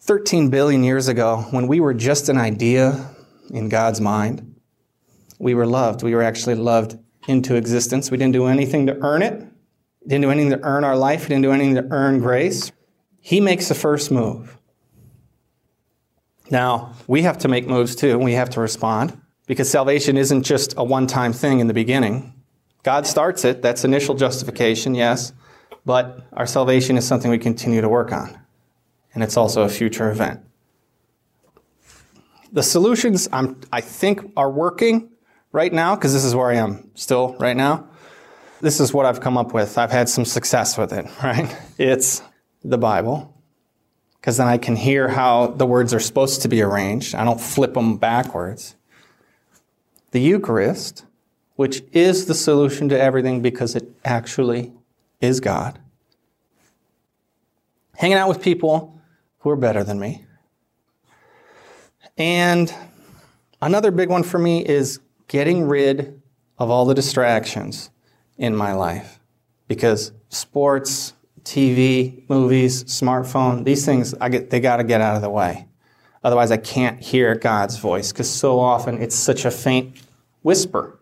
13 0.00 0.48
billion 0.48 0.82
years 0.82 1.08
ago, 1.08 1.44
when 1.50 1.66
we 1.66 1.80
were 1.80 1.94
just 1.94 2.28
an 2.28 2.38
idea 2.38 3.14
in 3.50 3.68
God's 3.68 4.00
mind, 4.00 4.56
we 5.38 5.54
were 5.54 5.66
loved. 5.66 6.02
We 6.02 6.14
were 6.14 6.22
actually 6.22 6.54
loved 6.54 6.98
into 7.28 7.54
existence. 7.54 8.10
We 8.10 8.16
didn't 8.16 8.32
do 8.32 8.46
anything 8.46 8.86
to 8.86 8.96
earn 9.02 9.22
it. 9.22 9.40
We 10.02 10.08
didn't 10.08 10.22
do 10.22 10.30
anything 10.30 10.50
to 10.50 10.64
earn 10.64 10.82
our 10.82 10.96
life. 10.96 11.22
We 11.22 11.28
didn't 11.28 11.42
do 11.42 11.52
anything 11.52 11.74
to 11.76 11.86
earn 11.90 12.20
grace. 12.20 12.72
He 13.20 13.40
makes 13.40 13.68
the 13.68 13.74
first 13.74 14.10
move. 14.10 14.58
Now, 16.50 16.94
we 17.06 17.22
have 17.22 17.38
to 17.38 17.48
make 17.48 17.66
moves 17.66 17.94
too. 17.94 18.18
We 18.18 18.32
have 18.32 18.50
to 18.50 18.60
respond 18.60 19.20
because 19.46 19.70
salvation 19.70 20.16
isn't 20.16 20.44
just 20.44 20.74
a 20.76 20.84
one 20.84 21.06
time 21.06 21.32
thing 21.32 21.60
in 21.60 21.66
the 21.66 21.74
beginning. 21.74 22.32
God 22.82 23.06
starts 23.06 23.44
it. 23.44 23.60
That's 23.60 23.84
initial 23.84 24.14
justification, 24.14 24.94
yes. 24.94 25.32
But 25.84 26.26
our 26.32 26.46
salvation 26.46 26.96
is 26.96 27.06
something 27.06 27.30
we 27.30 27.38
continue 27.38 27.80
to 27.80 27.88
work 27.88 28.12
on. 28.12 28.38
And 29.12 29.22
it's 29.22 29.36
also 29.36 29.62
a 29.62 29.68
future 29.68 30.10
event. 30.10 30.40
The 32.52 32.62
solutions 32.62 33.28
I'm, 33.30 33.60
I 33.70 33.82
think 33.82 34.32
are 34.36 34.50
working 34.50 35.10
right 35.52 35.72
now, 35.72 35.94
because 35.94 36.12
this 36.12 36.24
is 36.24 36.34
where 36.34 36.50
I 36.50 36.56
am 36.56 36.90
still 36.94 37.36
right 37.38 37.56
now. 37.56 37.88
This 38.60 38.80
is 38.80 38.92
what 38.92 39.06
I've 39.06 39.20
come 39.20 39.36
up 39.36 39.54
with. 39.54 39.78
I've 39.78 39.90
had 39.90 40.08
some 40.08 40.24
success 40.24 40.76
with 40.76 40.92
it, 40.92 41.06
right? 41.22 41.54
It's 41.78 42.22
the 42.64 42.78
Bible, 42.78 43.34
because 44.20 44.36
then 44.36 44.48
I 44.48 44.58
can 44.58 44.76
hear 44.76 45.08
how 45.08 45.48
the 45.48 45.66
words 45.66 45.94
are 45.94 46.00
supposed 46.00 46.42
to 46.42 46.48
be 46.48 46.60
arranged. 46.62 47.14
I 47.14 47.24
don't 47.24 47.40
flip 47.40 47.74
them 47.74 47.96
backwards. 47.96 48.74
The 50.10 50.20
Eucharist, 50.20 51.04
which 51.56 51.82
is 51.92 52.26
the 52.26 52.34
solution 52.34 52.88
to 52.88 53.00
everything 53.00 53.42
because 53.42 53.76
it 53.76 53.88
actually 54.04 54.72
is 55.20 55.40
God. 55.40 55.78
Hanging 57.96 58.16
out 58.16 58.28
with 58.28 58.40
people 58.40 59.00
who 59.40 59.50
are 59.50 59.56
better 59.56 59.84
than 59.84 59.98
me. 59.98 60.24
And 62.16 62.72
another 63.62 63.90
big 63.90 64.08
one 64.08 64.22
for 64.22 64.38
me 64.38 64.64
is 64.64 65.00
getting 65.28 65.66
rid 65.66 66.20
of 66.58 66.70
all 66.70 66.84
the 66.84 66.94
distractions 66.94 67.90
in 68.36 68.56
my 68.56 68.72
life 68.72 69.20
because 69.68 70.12
sports, 70.28 71.12
TV, 71.44 72.28
movies, 72.28 72.84
smartphone, 72.84 73.64
these 73.64 73.84
things, 73.84 74.14
I 74.20 74.28
get, 74.28 74.50
they 74.50 74.60
got 74.60 74.78
to 74.78 74.84
get 74.84 75.00
out 75.00 75.16
of 75.16 75.22
the 75.22 75.30
way. 75.30 75.66
Otherwise, 76.24 76.50
I 76.50 76.56
can't 76.56 77.00
hear 77.00 77.34
God's 77.36 77.76
voice 77.76 78.12
because 78.12 78.28
so 78.28 78.58
often 78.58 79.00
it's 79.00 79.14
such 79.14 79.44
a 79.44 79.50
faint 79.50 80.00
whisper. 80.42 80.98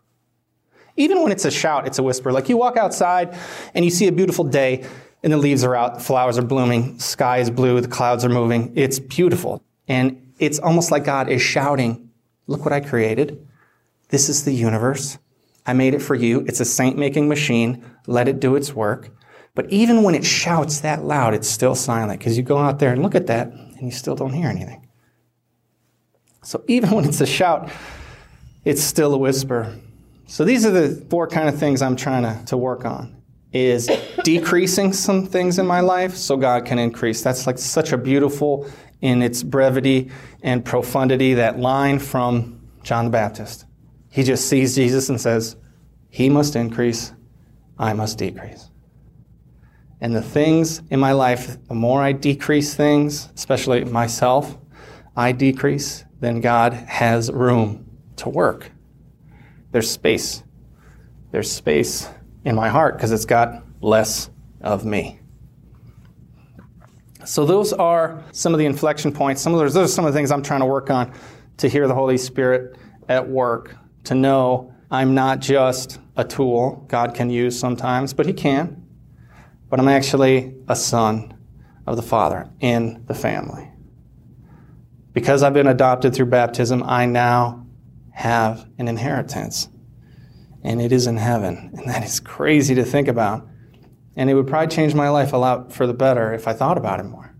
Even 0.96 1.22
when 1.22 1.32
it's 1.32 1.44
a 1.44 1.50
shout, 1.50 1.86
it's 1.86 1.98
a 1.98 2.02
whisper. 2.02 2.32
Like 2.32 2.48
you 2.48 2.56
walk 2.56 2.76
outside 2.76 3.36
and 3.74 3.84
you 3.84 3.90
see 3.90 4.06
a 4.08 4.12
beautiful 4.12 4.44
day 4.44 4.86
and 5.22 5.32
the 5.32 5.36
leaves 5.36 5.64
are 5.64 5.74
out, 5.74 5.94
the 5.94 6.00
flowers 6.00 6.38
are 6.38 6.42
blooming, 6.42 6.98
sky 6.98 7.38
is 7.38 7.50
blue, 7.50 7.80
the 7.80 7.88
clouds 7.88 8.24
are 8.24 8.28
moving. 8.28 8.72
It's 8.76 8.98
beautiful. 8.98 9.62
And 9.88 10.32
it's 10.38 10.58
almost 10.58 10.90
like 10.90 11.04
God 11.04 11.28
is 11.28 11.40
shouting, 11.42 12.06
Look 12.46 12.64
what 12.64 12.72
I 12.72 12.80
created. 12.80 13.44
This 14.08 14.28
is 14.28 14.44
the 14.44 14.52
universe. 14.52 15.18
I 15.66 15.72
made 15.72 15.94
it 15.94 16.02
for 16.02 16.14
you. 16.14 16.44
It's 16.46 16.60
a 16.60 16.64
saint 16.64 16.96
making 16.96 17.28
machine. 17.28 17.84
Let 18.06 18.28
it 18.28 18.40
do 18.40 18.54
its 18.54 18.72
work. 18.72 19.10
But 19.54 19.70
even 19.70 20.02
when 20.02 20.14
it 20.14 20.24
shouts 20.24 20.80
that 20.80 21.04
loud, 21.04 21.34
it's 21.34 21.48
still 21.48 21.74
silent 21.74 22.20
because 22.20 22.36
you 22.36 22.42
go 22.42 22.58
out 22.58 22.78
there 22.78 22.92
and 22.92 23.02
look 23.02 23.14
at 23.14 23.26
that 23.26 23.48
and 23.48 23.82
you 23.82 23.90
still 23.90 24.14
don't 24.14 24.32
hear 24.32 24.48
anything. 24.48 24.86
So 26.42 26.62
even 26.68 26.90
when 26.90 27.04
it's 27.04 27.20
a 27.20 27.26
shout, 27.26 27.70
it's 28.64 28.82
still 28.82 29.14
a 29.14 29.18
whisper. 29.18 29.76
So 30.26 30.44
these 30.44 30.64
are 30.66 30.70
the 30.70 31.04
four 31.10 31.26
kind 31.26 31.48
of 31.48 31.58
things 31.58 31.82
I'm 31.82 31.96
trying 31.96 32.22
to, 32.22 32.44
to 32.46 32.56
work 32.56 32.84
on 32.84 33.16
is 33.52 33.90
decreasing 34.22 34.92
some 34.92 35.26
things 35.26 35.58
in 35.58 35.66
my 35.66 35.80
life 35.80 36.14
so 36.14 36.36
God 36.36 36.66
can 36.66 36.78
increase. 36.78 37.22
That's 37.22 37.46
like 37.46 37.58
such 37.58 37.92
a 37.92 37.98
beautiful 37.98 38.70
in 39.00 39.22
its 39.22 39.42
brevity 39.42 40.10
and 40.42 40.64
profundity 40.64 41.34
that 41.34 41.58
line 41.58 41.98
from 41.98 42.60
John 42.82 43.06
the 43.06 43.10
Baptist. 43.10 43.65
He 44.16 44.22
just 44.22 44.48
sees 44.48 44.74
Jesus 44.74 45.10
and 45.10 45.20
says, 45.20 45.56
He 46.08 46.30
must 46.30 46.56
increase, 46.56 47.12
I 47.78 47.92
must 47.92 48.16
decrease. 48.16 48.70
And 50.00 50.16
the 50.16 50.22
things 50.22 50.80
in 50.88 50.98
my 50.98 51.12
life, 51.12 51.58
the 51.68 51.74
more 51.74 52.00
I 52.00 52.12
decrease 52.12 52.74
things, 52.74 53.28
especially 53.34 53.84
myself, 53.84 54.56
I 55.14 55.32
decrease, 55.32 56.06
then 56.18 56.40
God 56.40 56.72
has 56.72 57.30
room 57.30 57.90
to 58.16 58.30
work. 58.30 58.72
There's 59.72 59.90
space. 59.90 60.42
There's 61.30 61.52
space 61.52 62.08
in 62.46 62.54
my 62.54 62.70
heart 62.70 62.96
because 62.96 63.12
it's 63.12 63.26
got 63.26 63.64
less 63.82 64.30
of 64.62 64.86
me. 64.86 65.20
So 67.26 67.44
those 67.44 67.74
are 67.74 68.24
some 68.32 68.54
of 68.54 68.58
the 68.58 68.64
inflection 68.64 69.12
points. 69.12 69.42
Some 69.42 69.52
of 69.52 69.60
those, 69.60 69.74
those 69.74 69.90
are 69.90 69.94
some 69.94 70.06
of 70.06 70.14
the 70.14 70.18
things 70.18 70.30
I'm 70.30 70.42
trying 70.42 70.60
to 70.60 70.66
work 70.66 70.88
on 70.88 71.12
to 71.58 71.68
hear 71.68 71.86
the 71.86 71.94
Holy 71.94 72.16
Spirit 72.16 72.78
at 73.10 73.28
work 73.28 73.76
to 74.06 74.14
know 74.14 74.72
I'm 74.90 75.14
not 75.14 75.40
just 75.40 75.98
a 76.16 76.24
tool 76.24 76.84
God 76.88 77.14
can 77.14 77.30
use 77.30 77.58
sometimes, 77.58 78.12
but 78.12 78.26
He 78.26 78.32
can. 78.32 78.84
But 79.68 79.80
I'm 79.80 79.88
actually 79.88 80.54
a 80.68 80.76
son 80.76 81.36
of 81.86 81.96
the 81.96 82.02
Father 82.02 82.48
in 82.60 83.04
the 83.06 83.14
family. 83.14 83.70
Because 85.12 85.42
I've 85.42 85.54
been 85.54 85.66
adopted 85.66 86.14
through 86.14 86.26
baptism, 86.26 86.82
I 86.84 87.06
now 87.06 87.66
have 88.12 88.68
an 88.78 88.88
inheritance. 88.88 89.68
And 90.62 90.80
it 90.80 90.92
is 90.92 91.06
in 91.06 91.16
heaven. 91.16 91.72
And 91.76 91.88
that 91.88 92.04
is 92.04 92.20
crazy 92.20 92.74
to 92.74 92.84
think 92.84 93.08
about. 93.08 93.46
And 94.14 94.30
it 94.30 94.34
would 94.34 94.46
probably 94.46 94.74
change 94.74 94.94
my 94.94 95.08
life 95.08 95.32
a 95.32 95.36
lot 95.36 95.72
for 95.72 95.86
the 95.86 95.94
better 95.94 96.32
if 96.32 96.48
I 96.48 96.52
thought 96.52 96.78
about 96.78 97.00
it 97.00 97.04
more. 97.04 97.34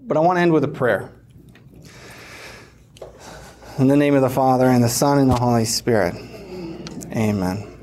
But 0.00 0.16
I 0.16 0.20
want 0.20 0.36
to 0.36 0.42
end 0.42 0.52
with 0.52 0.64
a 0.64 0.68
prayer. 0.68 1.15
In 3.78 3.88
the 3.88 3.96
name 3.96 4.14
of 4.14 4.22
the 4.22 4.30
Father, 4.30 4.70
and 4.70 4.82
the 4.82 4.88
Son, 4.88 5.18
and 5.18 5.28
the 5.28 5.36
Holy 5.36 5.66
Spirit. 5.66 6.14
Amen. 7.14 7.76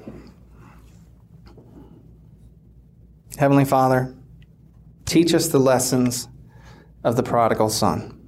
Heavenly 3.37 3.65
Father, 3.65 4.15
teach 5.05 5.35
us 5.35 5.49
the 5.49 5.59
lessons 5.59 6.29
of 7.03 7.15
the 7.15 7.21
prodigal 7.21 7.69
son. 7.69 8.19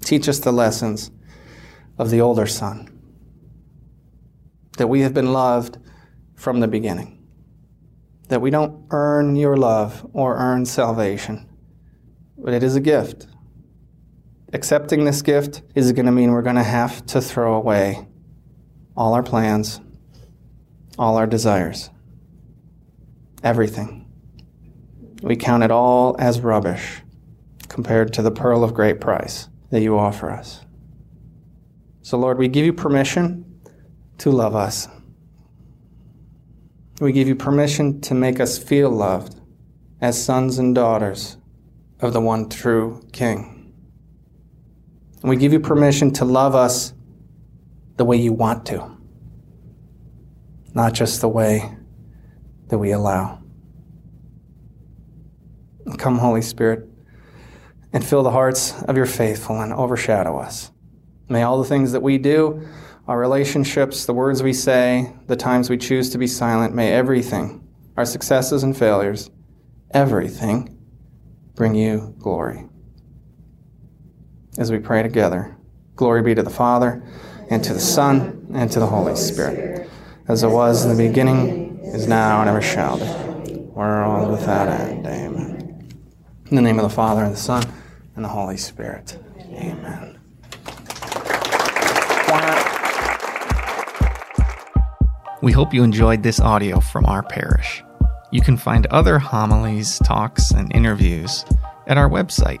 Teach 0.00 0.28
us 0.28 0.40
the 0.40 0.50
lessons 0.50 1.12
of 1.96 2.10
the 2.10 2.20
older 2.20 2.48
son. 2.48 3.00
That 4.78 4.88
we 4.88 5.02
have 5.02 5.14
been 5.14 5.32
loved 5.32 5.78
from 6.34 6.58
the 6.58 6.66
beginning. 6.66 7.24
That 8.30 8.40
we 8.40 8.50
don't 8.50 8.84
earn 8.90 9.36
your 9.36 9.56
love 9.56 10.04
or 10.12 10.38
earn 10.38 10.64
salvation, 10.64 11.48
but 12.36 12.52
it 12.52 12.64
is 12.64 12.74
a 12.74 12.80
gift 12.80 13.28
accepting 14.52 15.04
this 15.04 15.22
gift 15.22 15.62
is 15.74 15.92
going 15.92 16.06
to 16.06 16.12
mean 16.12 16.32
we're 16.32 16.42
going 16.42 16.56
to 16.56 16.62
have 16.62 17.04
to 17.06 17.20
throw 17.20 17.54
away 17.54 18.06
all 18.96 19.14
our 19.14 19.22
plans, 19.22 19.80
all 20.98 21.16
our 21.16 21.26
desires, 21.26 21.90
everything. 23.42 24.06
We 25.22 25.36
count 25.36 25.64
it 25.64 25.70
all 25.70 26.16
as 26.18 26.40
rubbish 26.40 27.02
compared 27.68 28.12
to 28.14 28.22
the 28.22 28.30
pearl 28.30 28.64
of 28.64 28.74
great 28.74 29.00
price 29.00 29.48
that 29.70 29.82
you 29.82 29.98
offer 29.98 30.30
us. 30.30 30.64
So, 32.02 32.16
Lord, 32.16 32.38
we 32.38 32.48
give 32.48 32.64
you 32.64 32.72
permission 32.72 33.44
to 34.18 34.30
love 34.30 34.56
us. 34.56 34.88
We 37.00 37.12
give 37.12 37.28
you 37.28 37.36
permission 37.36 38.00
to 38.02 38.14
make 38.14 38.40
us 38.40 38.58
feel 38.58 38.90
loved 38.90 39.40
as 40.00 40.22
sons 40.22 40.58
and 40.58 40.74
daughters 40.74 41.36
of 42.00 42.12
the 42.12 42.20
one 42.20 42.48
true 42.48 43.02
King. 43.12 43.57
And 45.22 45.30
we 45.30 45.36
give 45.36 45.52
you 45.52 45.60
permission 45.60 46.12
to 46.14 46.24
love 46.24 46.54
us 46.54 46.92
the 47.96 48.04
way 48.04 48.16
you 48.16 48.32
want 48.32 48.66
to, 48.66 48.96
not 50.74 50.92
just 50.94 51.20
the 51.20 51.28
way 51.28 51.76
that 52.68 52.78
we 52.78 52.92
allow. 52.92 53.42
Come, 55.96 56.18
Holy 56.18 56.42
Spirit, 56.42 56.88
and 57.92 58.04
fill 58.04 58.22
the 58.22 58.30
hearts 58.30 58.80
of 58.84 58.96
your 58.96 59.06
faithful 59.06 59.60
and 59.60 59.72
overshadow 59.72 60.38
us. 60.38 60.70
May 61.28 61.42
all 61.42 61.60
the 61.60 61.68
things 61.68 61.92
that 61.92 62.02
we 62.02 62.18
do, 62.18 62.66
our 63.08 63.18
relationships, 63.18 64.06
the 64.06 64.14
words 64.14 64.42
we 64.42 64.52
say, 64.52 65.12
the 65.26 65.36
times 65.36 65.68
we 65.68 65.78
choose 65.78 66.10
to 66.10 66.18
be 66.18 66.26
silent, 66.26 66.74
may 66.74 66.92
everything, 66.92 67.66
our 67.96 68.04
successes 68.04 68.62
and 68.62 68.76
failures, 68.76 69.30
everything, 69.90 70.78
bring 71.54 71.74
you 71.74 72.14
glory 72.18 72.68
as 74.58 74.70
we 74.70 74.78
pray 74.78 75.02
together. 75.02 75.56
Glory 75.96 76.22
be 76.22 76.34
to 76.34 76.42
the 76.42 76.50
Father, 76.50 77.02
and 77.48 77.64
to 77.64 77.72
the 77.72 77.80
Son, 77.80 78.46
and 78.52 78.70
to 78.70 78.80
the 78.80 78.86
Holy 78.86 79.16
Spirit, 79.16 79.88
as 80.26 80.42
it 80.42 80.48
was 80.48 80.84
in 80.84 80.94
the 80.94 81.08
beginning, 81.08 81.78
is 81.84 82.06
now, 82.06 82.40
and 82.40 82.50
ever 82.50 82.60
shall 82.60 82.98
be, 82.98 83.54
world 83.54 84.30
without 84.30 84.68
end. 84.68 85.06
Amen. 85.06 85.88
In 86.50 86.56
the 86.56 86.62
name 86.62 86.78
of 86.78 86.82
the 86.82 86.94
Father, 86.94 87.24
and 87.24 87.32
the 87.32 87.38
Son, 87.38 87.64
and 88.16 88.24
the 88.24 88.28
Holy 88.28 88.56
Spirit. 88.56 89.16
Amen. 89.52 90.18
We 95.40 95.52
hope 95.52 95.72
you 95.72 95.84
enjoyed 95.84 96.24
this 96.24 96.40
audio 96.40 96.80
from 96.80 97.06
our 97.06 97.22
parish. 97.22 97.82
You 98.32 98.42
can 98.42 98.56
find 98.56 98.86
other 98.86 99.18
homilies, 99.18 99.98
talks, 100.00 100.50
and 100.50 100.74
interviews 100.74 101.44
at 101.86 101.96
our 101.96 102.10
website, 102.10 102.60